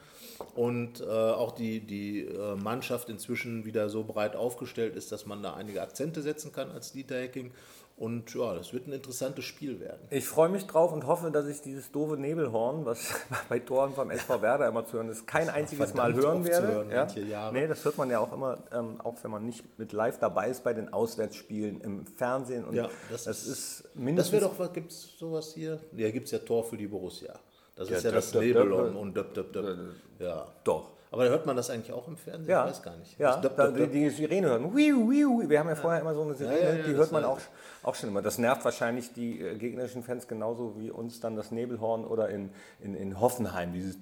und 0.55 1.01
äh, 1.01 1.05
auch 1.05 1.51
die, 1.51 1.79
die 1.79 2.21
äh, 2.21 2.55
Mannschaft 2.55 3.09
inzwischen 3.09 3.65
wieder 3.65 3.89
so 3.89 4.03
breit 4.03 4.35
aufgestellt 4.35 4.95
ist, 4.95 5.11
dass 5.11 5.25
man 5.25 5.41
da 5.41 5.53
einige 5.53 5.81
Akzente 5.81 6.21
setzen 6.21 6.51
kann 6.51 6.71
als 6.71 6.91
Dieter 6.91 7.15
Hecking. 7.19 7.51
Und 7.95 8.33
ja, 8.33 8.55
das 8.55 8.73
wird 8.73 8.87
ein 8.87 8.91
interessantes 8.93 9.45
Spiel 9.45 9.79
werden. 9.79 9.99
Ich 10.09 10.27
freue 10.27 10.49
mich 10.49 10.65
drauf 10.65 10.91
und 10.91 11.05
hoffe, 11.05 11.29
dass 11.29 11.45
ich 11.47 11.61
dieses 11.61 11.91
doofe 11.91 12.17
Nebelhorn, 12.17 12.85
was 12.85 13.13
bei 13.49 13.59
Toren 13.59 13.93
vom 13.93 14.09
SV 14.09 14.41
Werder 14.41 14.67
immer 14.67 14.85
zu 14.85 14.93
hören 14.93 15.09
ist, 15.09 15.27
kein 15.27 15.47
einziges 15.47 15.93
Mal 15.93 16.13
hören 16.13 16.43
werde. 16.43 16.67
hören, 16.67 16.89
ja? 17.29 17.51
Nee, 17.51 17.67
das 17.67 17.85
hört 17.85 17.97
man 17.99 18.09
ja 18.09 18.19
auch 18.19 18.33
immer, 18.33 18.57
ähm, 18.73 18.99
auch 19.01 19.15
wenn 19.21 19.29
man 19.31 19.45
nicht 19.45 19.63
mit 19.77 19.93
live 19.93 20.17
dabei 20.17 20.49
ist 20.49 20.63
bei 20.63 20.73
den 20.73 20.91
Auswärtsspielen 20.91 21.81
im 21.81 22.05
Fernsehen. 22.07 22.65
Und 22.65 22.73
Ja, 22.75 22.89
das, 23.11 23.25
das 23.25 23.45
ist 23.45 23.83
Das 23.83 23.95
mindestens. 23.95 24.33
wäre 24.33 24.45
doch, 24.49 24.57
was 24.59 24.73
gibt 24.73 24.91
es 24.91 25.17
sowas 25.17 25.53
hier? 25.53 25.79
Ja, 25.95 26.09
gibt 26.09 26.25
es 26.25 26.31
ja 26.31 26.39
Tor 26.39 26.63
für 26.63 26.77
die 26.77 26.87
Borussia. 26.87 27.33
Das 27.75 27.89
Ja, 27.89 27.97
ist 27.97 28.03
ja 28.03 28.09
döp, 28.09 28.17
das 28.19 28.31
döp, 28.31 28.41
Nebelon 28.41 28.85
döp. 28.93 28.95
und 29.01 29.13
döp, 29.15 29.33
döp, 29.35 29.53
döp. 29.53 29.77
Ja. 30.19 30.47
Doch. 30.63 30.89
Aber 31.13 31.29
hört 31.29 31.45
man 31.45 31.55
das 31.55 31.69
eigentlich 31.69 31.93
auch 31.93 32.07
im 32.07 32.17
Fernsehen? 32.17 32.49
Ja, 32.49 32.63
Ich 32.65 32.71
weiß 32.71 32.81
gar 32.81 32.97
nicht. 32.97 33.19
Ja, 33.19 33.33
Das 33.33 33.41
döp, 33.41 33.55
da, 33.55 33.67
döp, 33.67 33.91
die, 33.91 33.99
die 33.99 34.09
Sirene 34.09 34.47
hören. 34.47 34.75
Wiu, 34.75 35.11
wiu. 35.11 35.47
Wir 35.47 35.59
haben 35.59 35.69
ja 35.69 35.75
vorher 35.75 36.01
immer 36.01 36.15
so 36.15 36.23
eine 36.23 36.33
Sirene, 36.33 36.59
Ja, 36.59 36.69
ja, 36.69 36.75
die 36.77 36.89
das 36.89 36.97
hört 36.97 37.11
man 37.11 37.23
auch, 37.23 37.37
auch 37.83 37.93
schon 37.93 38.09
immer. 38.09 38.23
Das 38.23 38.39
nervt 38.39 38.65
wahrscheinlich 38.65 39.13
die 39.13 39.39
äh, 39.39 39.55
gegnerischen 39.59 40.01
Fans 40.01 40.27
genauso 40.27 40.73
wie 40.79 40.89
uns 40.89 41.19
dann 41.19 41.35
das 41.35 41.51
Nebelhorn 41.51 42.03
oder 42.03 42.29
in, 42.29 42.49
in, 42.81 42.95
in 42.95 43.19
Hoffenheim, 43.19 43.73
dieses. 43.73 43.97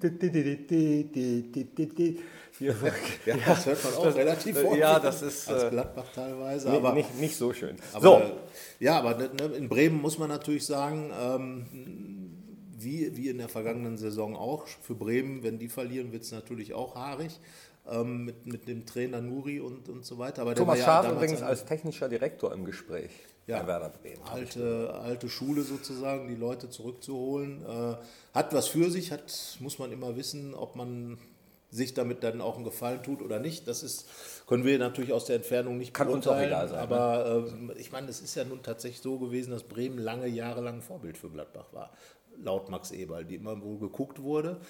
Ja, 3.26 3.36
das 3.46 3.66
hört 3.66 3.84
man 3.84 3.94
auch 3.94 4.14
relativ 4.14 4.56
äh, 4.56 4.64
häufig. 4.66 4.78
ja, 4.80 4.98
das 4.98 5.20
ist, 5.20 5.50
Als 5.50 5.64
äh, 5.64 5.68
Gladbach 5.70 6.06
teilweise. 6.14 6.70
Nee, 6.70 6.76
aber, 6.78 6.94
nicht, 6.94 7.14
nicht 7.20 7.36
so 7.36 7.52
schön. 7.52 7.76
aber, 7.92 8.02
so, 8.02 8.22
Ja, 8.80 8.98
aber 8.98 9.16
ne, 9.16 9.28
ne, 9.38 9.54
in 9.56 9.68
Bremen 9.68 10.00
muss 10.00 10.18
man 10.18 10.30
natürlich 10.30 10.64
sagen, 10.64 11.10
ähm, 11.20 12.21
wie, 12.84 13.16
wie 13.16 13.28
in 13.28 13.38
der 13.38 13.48
vergangenen 13.48 13.96
Saison 13.96 14.36
auch, 14.36 14.66
für 14.66 14.94
Bremen, 14.94 15.42
wenn 15.42 15.58
die 15.58 15.68
verlieren, 15.68 16.12
wird 16.12 16.22
es 16.22 16.32
natürlich 16.32 16.74
auch 16.74 16.94
haarig. 16.94 17.38
Ähm, 17.90 18.26
mit, 18.26 18.46
mit 18.46 18.68
dem 18.68 18.86
Trainer 18.86 19.20
Nuri 19.20 19.58
und, 19.58 19.88
und 19.88 20.06
so 20.06 20.16
weiter. 20.16 20.42
Aber 20.42 20.54
Thomas 20.54 20.78
ja 20.78 20.84
Schaaf 20.84 21.04
damals 21.04 21.20
übrigens 21.20 21.42
als 21.42 21.64
technischer 21.64 22.08
Direktor 22.08 22.52
im 22.52 22.64
Gespräch 22.64 23.10
Ja. 23.48 23.66
Werder 23.66 23.88
Bremen. 23.88 24.22
alte, 24.22 24.94
alte 25.02 25.28
Schule 25.28 25.62
sozusagen, 25.62 26.28
die 26.28 26.36
Leute 26.36 26.70
zurückzuholen. 26.70 27.64
Äh, 27.66 27.96
hat 28.34 28.54
was 28.54 28.68
für 28.68 28.88
sich, 28.88 29.10
hat, 29.10 29.56
muss 29.58 29.80
man 29.80 29.90
immer 29.90 30.14
wissen, 30.14 30.54
ob 30.54 30.76
man 30.76 31.18
sich 31.72 31.94
damit 31.94 32.22
dann 32.22 32.40
auch 32.40 32.54
einen 32.54 32.64
Gefallen 32.64 33.02
tut 33.02 33.20
oder 33.22 33.40
nicht. 33.40 33.66
Das 33.66 33.82
ist, 33.82 34.06
können 34.46 34.64
wir 34.64 34.78
natürlich 34.78 35.12
aus 35.12 35.24
der 35.24 35.36
Entfernung 35.36 35.78
nicht 35.78 35.92
Kann 35.94 36.08
uns 36.08 36.28
auch 36.28 36.38
egal 36.38 36.68
sein, 36.68 36.76
ne? 36.76 36.82
Aber 36.82 37.48
ähm, 37.48 37.72
ich 37.76 37.90
meine, 37.90 38.08
es 38.08 38.20
ist 38.20 38.34
ja 38.34 38.44
nun 38.44 38.62
tatsächlich 38.62 39.00
so 39.00 39.18
gewesen, 39.18 39.50
dass 39.50 39.64
Bremen 39.64 39.98
lange 39.98 40.28
Jahre 40.28 40.60
lang 40.60 40.76
ein 40.76 40.82
Vorbild 40.82 41.16
für 41.16 41.30
Gladbach 41.30 41.72
war. 41.72 41.90
Laut 42.36 42.68
Max 42.68 42.90
Eberl, 42.90 43.24
die 43.24 43.36
immer 43.36 43.60
wo 43.62 43.76
geguckt 43.78 44.22
wurde. 44.22 44.60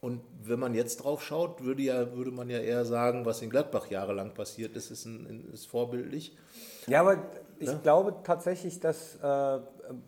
Und 0.00 0.20
wenn 0.42 0.60
man 0.60 0.74
jetzt 0.74 0.98
drauf 0.98 1.22
schaut, 1.22 1.64
würde, 1.64 1.82
ja, 1.82 2.12
würde 2.12 2.30
man 2.30 2.48
ja 2.48 2.58
eher 2.58 2.84
sagen, 2.84 3.24
was 3.24 3.42
in 3.42 3.50
Gladbach 3.50 3.88
jahrelang 3.88 4.34
passiert 4.34 4.76
ist, 4.76 4.90
ist, 4.90 5.06
ein, 5.06 5.50
ist 5.52 5.66
vorbildlich. 5.66 6.36
Ja, 6.86 7.00
aber 7.00 7.22
ich 7.58 7.82
glaube 7.82 8.14
tatsächlich, 8.22 8.78
dass 8.78 9.16
äh, 9.16 9.58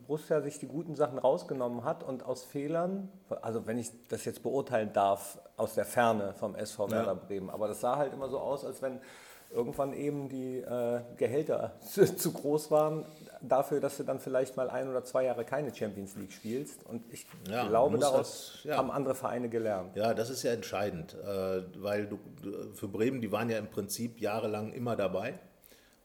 Borussia 0.06 0.40
sich 0.42 0.58
die 0.58 0.68
guten 0.68 0.94
Sachen 0.94 1.18
rausgenommen 1.18 1.84
hat 1.84 2.04
und 2.04 2.24
aus 2.24 2.44
Fehlern, 2.44 3.08
also 3.42 3.66
wenn 3.66 3.78
ich 3.78 3.90
das 4.08 4.24
jetzt 4.24 4.42
beurteilen 4.42 4.92
darf, 4.92 5.38
aus 5.56 5.74
der 5.74 5.86
Ferne 5.86 6.34
vom 6.34 6.54
SV 6.54 6.90
Werder 6.90 7.14
Bremen, 7.14 7.50
aber 7.50 7.66
das 7.66 7.80
sah 7.80 7.96
halt 7.96 8.12
immer 8.12 8.28
so 8.28 8.38
aus, 8.38 8.64
als 8.64 8.82
wenn 8.82 9.00
irgendwann 9.50 9.92
eben 9.94 10.28
die 10.28 10.58
äh, 10.58 11.00
Gehälter 11.16 11.72
zu, 11.80 12.04
zu 12.16 12.32
groß 12.32 12.70
waren 12.70 13.04
dafür, 13.40 13.80
dass 13.80 13.96
du 13.96 14.02
dann 14.02 14.18
vielleicht 14.18 14.56
mal 14.56 14.68
ein 14.68 14.88
oder 14.88 15.04
zwei 15.04 15.24
Jahre 15.24 15.44
keine 15.44 15.72
Champions 15.74 16.16
League 16.16 16.32
spielst. 16.32 16.84
Und 16.84 17.02
ich 17.12 17.24
Ja, 17.48 17.68
glaube, 17.68 17.98
daraus 17.98 18.52
das- 18.56 18.64
ja. 18.64 18.76
haben 18.76 18.90
andere 18.90 19.14
Vereine 19.14 19.48
gelernt. 19.48 19.94
Ja, 19.96 20.12
das 20.12 20.28
ist 20.30 20.42
ja 20.42 20.52
entscheidend, 20.52 21.14
äh, 21.14 21.62
weil 21.82 22.06
du, 22.06 22.18
für 22.74 22.88
Bremen, 22.88 23.20
die 23.20 23.30
waren 23.32 23.48
ja 23.48 23.58
im 23.58 23.68
Prinzip 23.68 24.20
jahrelang 24.20 24.72
immer 24.72 24.96
dabei. 24.96 25.38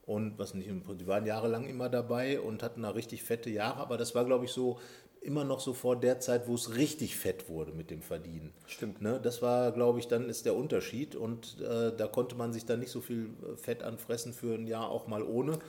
Und 0.06 0.38
was 0.38 0.54
nicht, 0.54 0.68
im 0.68 0.84
Prinzip, 0.84 1.06
die 1.06 1.08
waren 1.08 1.26
jahrelang 1.26 1.66
immer 1.66 1.88
dabei 1.90 2.40
und 2.42 2.62
hatten 2.62 2.82
da 2.84 2.90
richtig 2.90 3.24
fette 3.24 3.50
Jahre, 3.50 3.80
aber 3.80 3.98
das 3.98 4.14
war, 4.14 4.26
glaube 4.26 4.44
ich, 4.46 4.52
so 4.52 4.78
immer 5.24 5.44
noch 5.44 5.60
so 5.60 5.74
vor 5.74 5.96
der 5.96 6.20
Zeit, 6.20 6.48
wo 6.48 6.56
es 6.56 6.76
richtig 6.76 7.16
fett 7.16 7.48
wurde 7.50 7.72
mit 7.72 7.90
dem 7.90 8.02
Verdienen. 8.02 8.54
Stimmt. 8.68 9.02
Ne, 9.02 9.20
das 9.22 9.42
war, 9.42 9.72
glaube 9.72 10.00
ich, 10.00 10.08
dann 10.08 10.30
ist 10.30 10.46
der 10.46 10.56
Unterschied 10.56 11.16
und 11.16 11.60
äh, 11.62 11.96
da 11.96 12.08
konnte 12.08 12.36
man 12.36 12.54
sich 12.54 12.66
dann 12.66 12.80
nicht 12.80 12.92
so 12.92 13.02
viel 13.02 13.30
äh, 13.42 13.56
Fett 13.56 13.84
anfressen 13.84 14.34
für 14.34 14.56
ein 14.56 14.68
Jahr 14.68 14.90
auch 14.90 15.08
mal 15.08 15.24
ohne. 15.24 15.60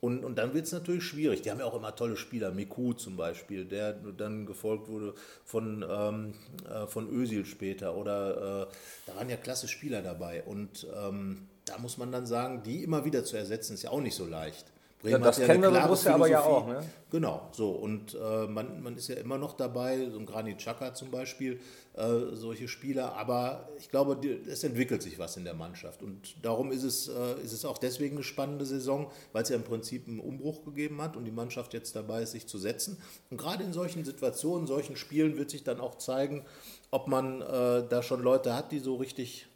Und, 0.00 0.24
und 0.24 0.36
dann 0.36 0.54
wird 0.54 0.66
es 0.66 0.72
natürlich 0.72 1.04
schwierig. 1.04 1.42
Die 1.42 1.50
haben 1.50 1.60
ja 1.60 1.66
auch 1.66 1.76
immer 1.76 1.94
tolle 1.94 2.16
Spieler, 2.16 2.50
Miku 2.50 2.92
zum 2.94 3.16
Beispiel, 3.16 3.64
der 3.64 3.92
dann 3.92 4.46
gefolgt 4.46 4.88
wurde 4.88 5.14
von, 5.44 5.84
ähm, 5.88 6.34
äh, 6.68 6.86
von 6.86 7.08
Özil 7.08 7.44
später. 7.44 7.96
Oder 7.96 8.66
äh, 8.68 8.74
da 9.06 9.16
waren 9.16 9.28
ja 9.28 9.36
klasse 9.36 9.68
Spieler 9.68 10.02
dabei. 10.02 10.42
Und 10.42 10.88
ähm, 10.96 11.48
da 11.66 11.78
muss 11.78 11.98
man 11.98 12.10
dann 12.10 12.26
sagen, 12.26 12.62
die 12.64 12.82
immer 12.82 13.04
wieder 13.04 13.24
zu 13.24 13.36
ersetzen, 13.36 13.74
ist 13.74 13.82
ja 13.82 13.90
auch 13.90 14.00
nicht 14.00 14.16
so 14.16 14.26
leicht. 14.26 14.72
Bremen 15.02 15.20
Ja, 15.20 15.26
das 15.26 15.38
hat 15.38 15.46
kennen 15.46 15.64
eine 15.64 15.72
wir 15.72 15.78
klare 15.78 15.86
Borussia 15.88 16.14
aber 16.14 16.28
ja 16.28 16.42
auch, 16.42 16.66
ne? 16.68 16.80
Genau, 17.10 17.48
so. 17.52 17.70
Und 17.70 18.14
äh, 18.14 18.46
man, 18.46 18.82
man 18.82 18.96
ist 18.96 19.08
ja 19.08 19.16
immer 19.16 19.36
noch 19.36 19.54
dabei, 19.54 20.08
so 20.10 20.18
ein 20.18 20.24
Granit 20.24 20.58
Xhaka 20.58 20.94
zum 20.94 21.10
Beispiel, 21.10 21.60
äh, 21.94 22.34
solche 22.34 22.68
Spieler. 22.68 23.14
Aber 23.16 23.68
ich 23.78 23.90
glaube, 23.90 24.16
es 24.48 24.64
entwickelt 24.64 25.02
sich 25.02 25.18
was 25.18 25.36
in 25.36 25.44
der 25.44 25.54
Mannschaft. 25.54 26.02
Und 26.02 26.36
darum 26.42 26.72
ist 26.72 26.84
es, 26.84 27.08
äh, 27.08 27.34
ist 27.44 27.52
es 27.52 27.64
auch 27.64 27.78
deswegen 27.78 28.16
eine 28.16 28.24
spannende 28.24 28.64
Saison, 28.64 29.10
weil 29.32 29.42
es 29.42 29.48
ja 29.48 29.56
im 29.56 29.64
Prinzip 29.64 30.06
einen 30.06 30.20
Umbruch 30.20 30.64
gegeben 30.64 31.02
hat 31.02 31.16
und 31.16 31.24
die 31.24 31.32
Mannschaft 31.32 31.74
jetzt 31.74 31.96
dabei 31.96 32.22
ist, 32.22 32.32
sich 32.32 32.46
zu 32.46 32.58
setzen. 32.58 32.96
Und 33.28 33.38
gerade 33.38 33.64
in 33.64 33.72
solchen 33.72 34.04
Situationen, 34.04 34.66
solchen 34.66 34.96
Spielen 34.96 35.36
wird 35.36 35.50
sich 35.50 35.64
dann 35.64 35.80
auch 35.80 35.98
zeigen, 35.98 36.46
ob 36.92 37.08
man 37.08 37.42
äh, 37.42 37.86
da 37.88 38.02
schon 38.02 38.22
Leute 38.22 38.54
hat, 38.54 38.72
die 38.72 38.78
so 38.78 38.96
richtig 38.96 39.48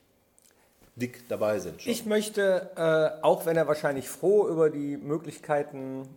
dick 0.96 1.28
dabei 1.28 1.58
sind. 1.58 1.82
Schon. 1.82 1.92
Ich 1.92 2.06
möchte, 2.06 2.70
äh, 2.76 3.22
auch 3.22 3.46
wenn 3.46 3.56
er 3.56 3.68
wahrscheinlich 3.68 4.08
froh 4.08 4.48
über 4.48 4.70
die 4.70 4.96
Möglichkeiten, 4.96 6.08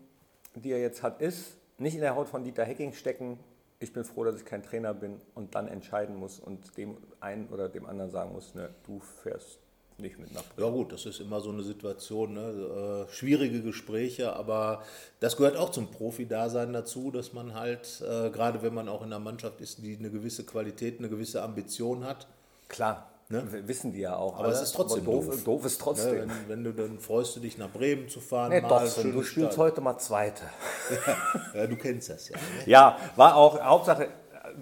die 0.56 0.72
er 0.72 0.80
jetzt 0.80 1.04
hat, 1.04 1.22
ist, 1.22 1.58
nicht 1.78 1.96
in 1.96 2.02
der 2.02 2.16
Haut 2.16 2.28
von 2.28 2.44
Dieter 2.44 2.64
Hecking 2.64 2.94
stecken. 2.94 3.38
Ich 3.80 3.94
bin 3.94 4.04
froh, 4.04 4.24
dass 4.24 4.36
ich 4.36 4.46
kein 4.46 4.64
Trainer 4.64 4.94
bin 4.94 5.22
und 5.36 5.56
dann 5.56 5.68
entscheiden 5.68 6.16
muss 6.16 6.40
und 6.40 6.78
dem 6.78 6.98
einen 7.20 7.48
oder 7.50 7.70
dem 7.70 7.86
anderen 7.86 8.12
sagen 8.12 8.34
muss, 8.34 8.56
ne, 8.56 8.70
du 8.86 9.00
fährst 9.00 9.60
nicht 9.98 10.18
mit 10.18 10.34
nach 10.34 10.44
Bremen. 10.44 10.68
Ja 10.68 10.74
gut, 10.74 10.94
das 10.94 11.06
ist 11.06 11.20
immer 11.20 11.42
so 11.42 11.50
eine 11.50 11.64
Situation, 11.64 12.34
ne? 12.34 13.06
äh, 13.10 13.14
schwierige 13.14 13.62
Gespräche, 13.62 14.34
aber 14.34 14.84
das 15.20 15.36
gehört 15.36 15.58
auch 15.58 15.72
zum 15.72 15.92
Profi-Dasein 15.92 16.72
dazu, 16.72 17.12
dass 17.12 17.34
man 17.34 17.54
halt, 17.54 18.02
äh, 18.02 18.30
gerade 18.30 18.62
wenn 18.62 18.74
man 18.74 18.88
auch 18.88 19.02
in 19.02 19.08
einer 19.08 19.20
Mannschaft 19.20 19.60
ist, 19.60 19.80
die 19.80 19.98
eine 19.98 20.10
gewisse 20.10 20.46
Qualität, 20.46 21.00
eine 21.00 21.10
gewisse 21.10 21.42
Ambition 21.42 22.06
hat, 22.06 22.28
Klar, 22.70 23.09
w- 23.30 23.68
wissen 23.68 23.94
die 23.94 24.00
ja 24.02 24.16
auch. 24.16 24.34
Ne? 24.34 24.40
aber 24.40 24.50
es 24.50 24.62
ist 24.62 24.74
trotzdem 24.74 25.06
doof. 25.06 25.26
doof. 25.26 25.44
Doof 25.44 25.66
ist 25.66 25.80
ne? 25.80 25.84
trotzdem. 25.84 26.14
wenn, 26.22 26.32
wenn 26.48 26.64
du 26.64 26.74
dann 26.74 27.00
freust 27.00 27.36
du 27.36 27.40
dich 27.40 27.58
nach 27.58 27.70
Bremen 27.70 28.10
zu 28.10 28.20
fahren, 28.20 28.50
Nee, 28.50 28.62
mal 28.62 28.68
doch, 28.70 29.04
du 29.04 29.24
spielst 29.24 29.58
heute 29.58 29.82
mal 29.82 29.98
Zweite. 29.98 30.44
Ja, 31.54 31.68
du 31.68 31.76
kennst 31.76 32.10
das 32.10 32.30
ja. 32.30 32.38
Ne? 32.38 32.44
Ja, 32.66 32.98
war 33.16 33.36
auch 33.36 33.60
Hauptsache, 33.62 34.10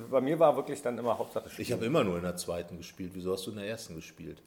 bei 0.09 0.21
mir 0.21 0.39
war 0.39 0.55
wirklich 0.55 0.81
dann 0.81 0.97
immer 0.97 1.17
Hauptsache 1.17 1.49
Spiel. 1.49 1.63
Ich 1.63 1.71
habe 1.71 1.85
immer 1.85 2.03
nur 2.03 2.17
in 2.17 2.23
der 2.23 2.35
zweiten 2.35 2.77
gespielt. 2.77 3.11
Wieso 3.13 3.33
hast 3.33 3.45
du 3.47 3.51
in 3.51 3.57
der 3.57 3.67
ersten 3.67 3.95
gespielt? 3.95 4.41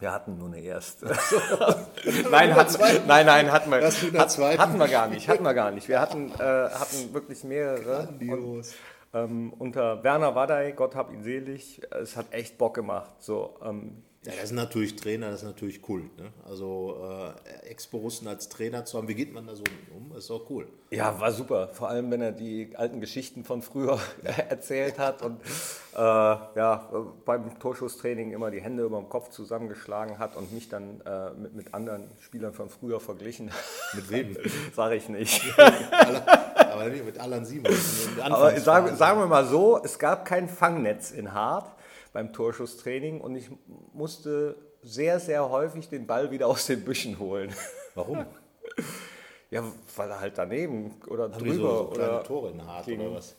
Wir 0.00 0.12
hatten 0.12 0.36
nur 0.38 0.48
eine 0.48 0.60
erste. 0.60 1.06
nein, 2.30 2.54
hatten, 2.54 2.78
nein, 3.06 3.26
nein, 3.26 3.52
hatten 3.52 3.70
wir, 3.70 3.82
hatten 3.82 4.78
wir 4.78 4.88
gar 4.88 5.06
nicht, 5.08 5.28
hatten 5.28 5.44
wir 5.44 5.54
gar 5.54 5.70
nicht. 5.70 5.88
Wir 5.88 6.00
hatten, 6.00 6.32
äh, 6.32 6.42
hatten 6.42 7.14
wirklich 7.14 7.44
mehrere. 7.44 8.08
Und, 8.20 8.64
ähm, 9.14 9.52
unter 9.58 10.02
Werner 10.02 10.34
Wadey, 10.34 10.72
Gott 10.72 10.94
hab 10.94 11.12
ihn 11.12 11.22
selig, 11.22 11.80
es 11.90 12.16
hat 12.16 12.32
echt 12.32 12.58
Bock 12.58 12.74
gemacht. 12.74 13.10
So, 13.20 13.58
ähm, 13.62 14.02
Ja, 14.26 14.32
das 14.32 14.44
ist 14.44 14.52
natürlich 14.52 14.96
Trainer, 14.96 15.30
das 15.30 15.42
ist 15.42 15.46
natürlich 15.46 15.82
Kult. 15.82 16.16
Ne? 16.16 16.32
Also 16.48 16.96
äh, 17.62 17.68
Ex-Borussen 17.68 18.26
als 18.26 18.48
Trainer 18.48 18.86
zu 18.86 18.96
haben, 18.96 19.06
wie 19.06 19.14
geht 19.14 19.34
man 19.34 19.46
da 19.46 19.54
so 19.54 19.64
um? 19.94 20.08
Das 20.10 20.20
ist 20.20 20.30
doch 20.30 20.48
cool. 20.48 20.66
ja, 20.90 21.20
war 21.20 21.30
super. 21.30 21.68
Vor 21.74 21.90
allem, 21.90 22.10
wenn 22.10 22.22
er 22.22 22.32
die 22.32 22.70
alten 22.74 23.02
Geschichten 23.02 23.44
von 23.44 23.60
früher 23.60 24.00
erzählt 24.48 24.98
hat 24.98 25.20
und 25.20 25.42
äh, 25.94 25.98
ja, 25.98 26.88
beim 27.26 27.58
Torschusstraining 27.58 28.32
immer 28.32 28.50
die 28.50 28.62
Hände 28.62 28.84
über 28.84 28.98
dem 28.98 29.10
Kopf 29.10 29.28
zusammengeschlagen 29.28 30.18
hat 30.18 30.36
und 30.36 30.52
mich 30.54 30.70
dann 30.70 31.02
äh, 31.02 31.30
mit, 31.32 31.54
mit 31.54 31.74
anderen 31.74 32.04
Spielern 32.20 32.54
von 32.54 32.70
früher 32.70 33.00
verglichen. 33.00 33.50
Mit 33.92 34.10
wem? 34.10 34.36
Sage 34.74 34.94
ich 34.94 35.10
nicht. 35.10 35.42
Aber 35.58 36.88
nicht 36.88 37.04
mit 37.04 37.18
Alan 37.20 37.44
Simon. 37.44 37.74
Aber 38.20 38.58
sagen, 38.58 38.96
sagen 38.96 39.20
wir 39.20 39.26
mal 39.26 39.44
so, 39.44 39.82
es 39.84 39.98
gab 39.98 40.24
kein 40.24 40.48
Fangnetz 40.48 41.10
in 41.10 41.34
Hart 41.34 41.74
beim 42.14 42.32
Torschusstraining 42.32 43.20
und 43.20 43.34
ich 43.36 43.50
musste 43.92 44.56
sehr, 44.82 45.20
sehr 45.20 45.50
häufig 45.50 45.88
den 45.88 46.06
Ball 46.06 46.30
wieder 46.30 46.46
aus 46.46 46.66
den 46.66 46.82
Büschen 46.82 47.18
holen. 47.18 47.52
Warum? 47.94 48.24
Ja, 49.50 49.62
weil 49.94 50.10
er 50.10 50.18
halt 50.18 50.36
daneben 50.36 50.96
oder 51.06 51.24
Haben 51.24 51.34
drüber 51.34 51.54
so, 51.54 51.60
so 51.60 51.90
oder... 51.92 52.24
Tore 52.24 52.50
in 52.50 52.66
Hart 52.66 52.86
gegen- 52.86 53.02
oder 53.02 53.14
was? 53.16 53.36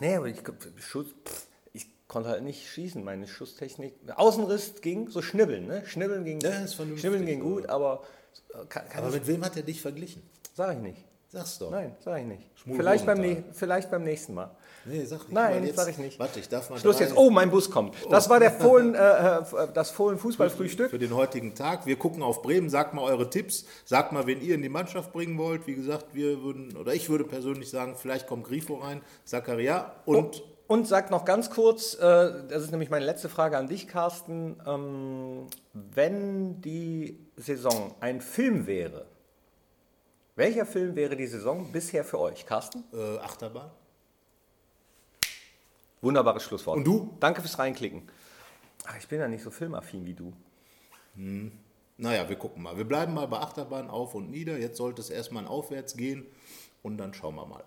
Nee, 0.00 0.16
aber 0.16 0.26
ich, 0.26 0.38
Schuss, 0.80 1.06
pff, 1.24 1.46
ich 1.72 1.86
konnte 2.08 2.30
halt 2.30 2.42
nicht 2.42 2.66
schießen, 2.66 3.04
meine 3.04 3.28
Schusstechnik. 3.28 3.94
Außenriss 4.16 4.80
ging, 4.80 5.08
so 5.10 5.22
schnibbeln, 5.22 5.68
ne? 5.68 5.86
Schnibbeln 5.86 6.24
ging, 6.24 6.40
Ja, 6.40 6.66
schnibbeln 6.66 7.24
ging 7.26 7.38
gut, 7.38 7.66
aber 7.68 8.02
äh, 8.48 8.66
kann, 8.68 8.88
kann 8.88 9.04
Aber 9.04 9.12
mit 9.12 9.28
wem 9.28 9.44
hat 9.44 9.56
er 9.56 9.62
dich 9.62 9.80
verglichen? 9.80 10.28
sag 10.54 10.74
ich 10.74 10.82
nicht. 10.82 11.04
Sag's 11.28 11.58
doch. 11.60 11.70
Nein, 11.70 11.94
sag 12.00 12.20
ich 12.20 12.26
nicht. 12.26 12.50
Schmul 12.58 12.76
Vielleicht 12.76 13.06
beim, 13.06 13.44
vielleicht 13.52 13.90
beim 13.92 14.02
nächsten 14.02 14.34
Mal. 14.34 14.50
Nee, 14.86 15.04
sag 15.04 15.20
nicht. 15.20 15.32
Nein, 15.32 15.64
jetzt, 15.64 15.76
sag 15.76 15.88
ich 15.88 15.98
nicht. 15.98 16.18
Warte, 16.18 16.40
ich 16.40 16.48
darf 16.48 16.68
mal 16.70 16.78
Schluss 16.78 16.96
drei- 16.98 17.04
jetzt. 17.04 17.16
Oh, 17.16 17.30
mein 17.30 17.50
Bus 17.50 17.70
kommt. 17.70 17.94
Das 18.10 18.28
war 18.28 18.38
der 18.40 18.50
Fohlen, 18.60 18.94
äh, 18.94 18.98
äh, 19.38 19.42
das 19.72 19.90
Fohlen 19.90 20.18
Fußballfrühstück. 20.18 20.90
für 20.90 20.98
den 20.98 21.14
heutigen 21.14 21.54
Tag. 21.54 21.86
Wir 21.86 21.96
gucken 21.96 22.22
auf 22.22 22.42
Bremen. 22.42 22.68
Sagt 22.68 22.92
mal 22.94 23.02
eure 23.02 23.30
Tipps. 23.30 23.64
Sagt 23.84 24.12
mal, 24.12 24.26
wen 24.26 24.40
ihr 24.42 24.54
in 24.54 24.62
die 24.62 24.68
Mannschaft 24.68 25.12
bringen 25.12 25.38
wollt. 25.38 25.66
Wie 25.66 25.74
gesagt, 25.74 26.06
wir 26.14 26.42
würden, 26.42 26.76
oder 26.76 26.92
ich 26.94 27.08
würde 27.08 27.24
persönlich 27.24 27.70
sagen, 27.70 27.94
vielleicht 27.96 28.26
kommt 28.26 28.44
Grifo 28.44 28.74
rein, 28.76 29.00
Zakaria 29.24 29.94
und 30.04 30.42
Und 30.66 30.86
sagt 30.88 31.10
noch 31.10 31.24
ganz 31.24 31.50
kurz, 31.50 31.94
äh, 31.94 32.00
das 32.48 32.62
ist 32.62 32.70
nämlich 32.70 32.88
meine 32.90 33.04
letzte 33.04 33.28
Frage 33.28 33.56
an 33.58 33.68
dich, 33.68 33.86
Carsten. 33.88 34.56
Ähm, 34.66 35.46
wenn 35.72 36.60
die 36.62 37.18
Saison 37.36 37.94
ein 38.00 38.20
Film 38.20 38.66
wäre, 38.66 39.06
welcher 40.36 40.66
Film 40.66 40.96
wäre 40.96 41.16
die 41.16 41.26
Saison 41.26 41.70
bisher 41.70 42.02
für 42.04 42.18
euch, 42.18 42.44
Carsten? 42.46 42.82
äh, 42.92 43.18
Achterbahn. 43.18 43.70
Wunderbares 46.04 46.42
Schlusswort. 46.44 46.76
Und 46.76 46.84
du? 46.84 47.16
Danke 47.20 47.40
fürs 47.40 47.58
Reinklicken. 47.58 48.02
Ach, 48.86 48.96
ich 48.98 49.08
bin 49.08 49.20
ja 49.20 49.28
nicht 49.28 49.42
so 49.42 49.50
filmaffin 49.50 50.04
wie 50.06 50.14
du. 50.14 50.32
Naja, 51.96 52.28
wir 52.28 52.36
gucken 52.36 52.62
mal. 52.62 52.76
Wir 52.76 52.84
bleiben 52.84 53.14
mal 53.14 53.26
bei 53.26 53.38
Achterbahn 53.38 53.88
auf 53.88 54.14
und 54.14 54.30
nieder. 54.30 54.58
Jetzt 54.58 54.76
sollte 54.76 55.00
es 55.00 55.10
erstmal 55.10 55.46
aufwärts 55.46 55.96
gehen 55.96 56.26
und 56.82 56.98
dann 56.98 57.14
schauen 57.14 57.34
wir 57.36 57.46
mal. 57.46 57.64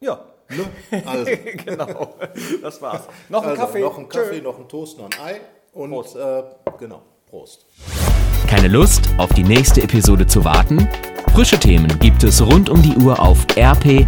Ja, 0.00 0.24
Ne? 0.50 0.64
Also, 1.04 1.30
genau. 1.64 2.14
Das 2.62 2.80
war's. 2.80 3.02
Noch 3.28 3.42
ein 3.42 3.50
also 3.50 3.62
Kaffee. 3.62 3.80
noch 3.80 3.98
ein 3.98 4.08
Kaffee, 4.08 4.38
Tschö. 4.38 4.42
noch 4.42 4.58
ein 4.58 4.68
Toast, 4.68 4.98
noch 4.98 5.06
ein 5.10 5.20
Ei 5.20 5.40
und 5.72 5.90
Prost. 5.90 6.16
Äh, 6.16 6.42
genau, 6.78 7.02
Prost. 7.28 7.66
Keine 8.46 8.68
Lust, 8.68 9.08
auf 9.18 9.32
die 9.32 9.42
nächste 9.42 9.82
Episode 9.82 10.26
zu 10.26 10.44
warten? 10.44 10.88
Frische 11.32 11.58
Themen 11.58 11.98
gibt 11.98 12.22
es 12.22 12.40
rund 12.40 12.70
um 12.70 12.80
die 12.80 12.96
Uhr 12.96 13.18
auf 13.20 13.44
rp-online.de. 13.56 14.06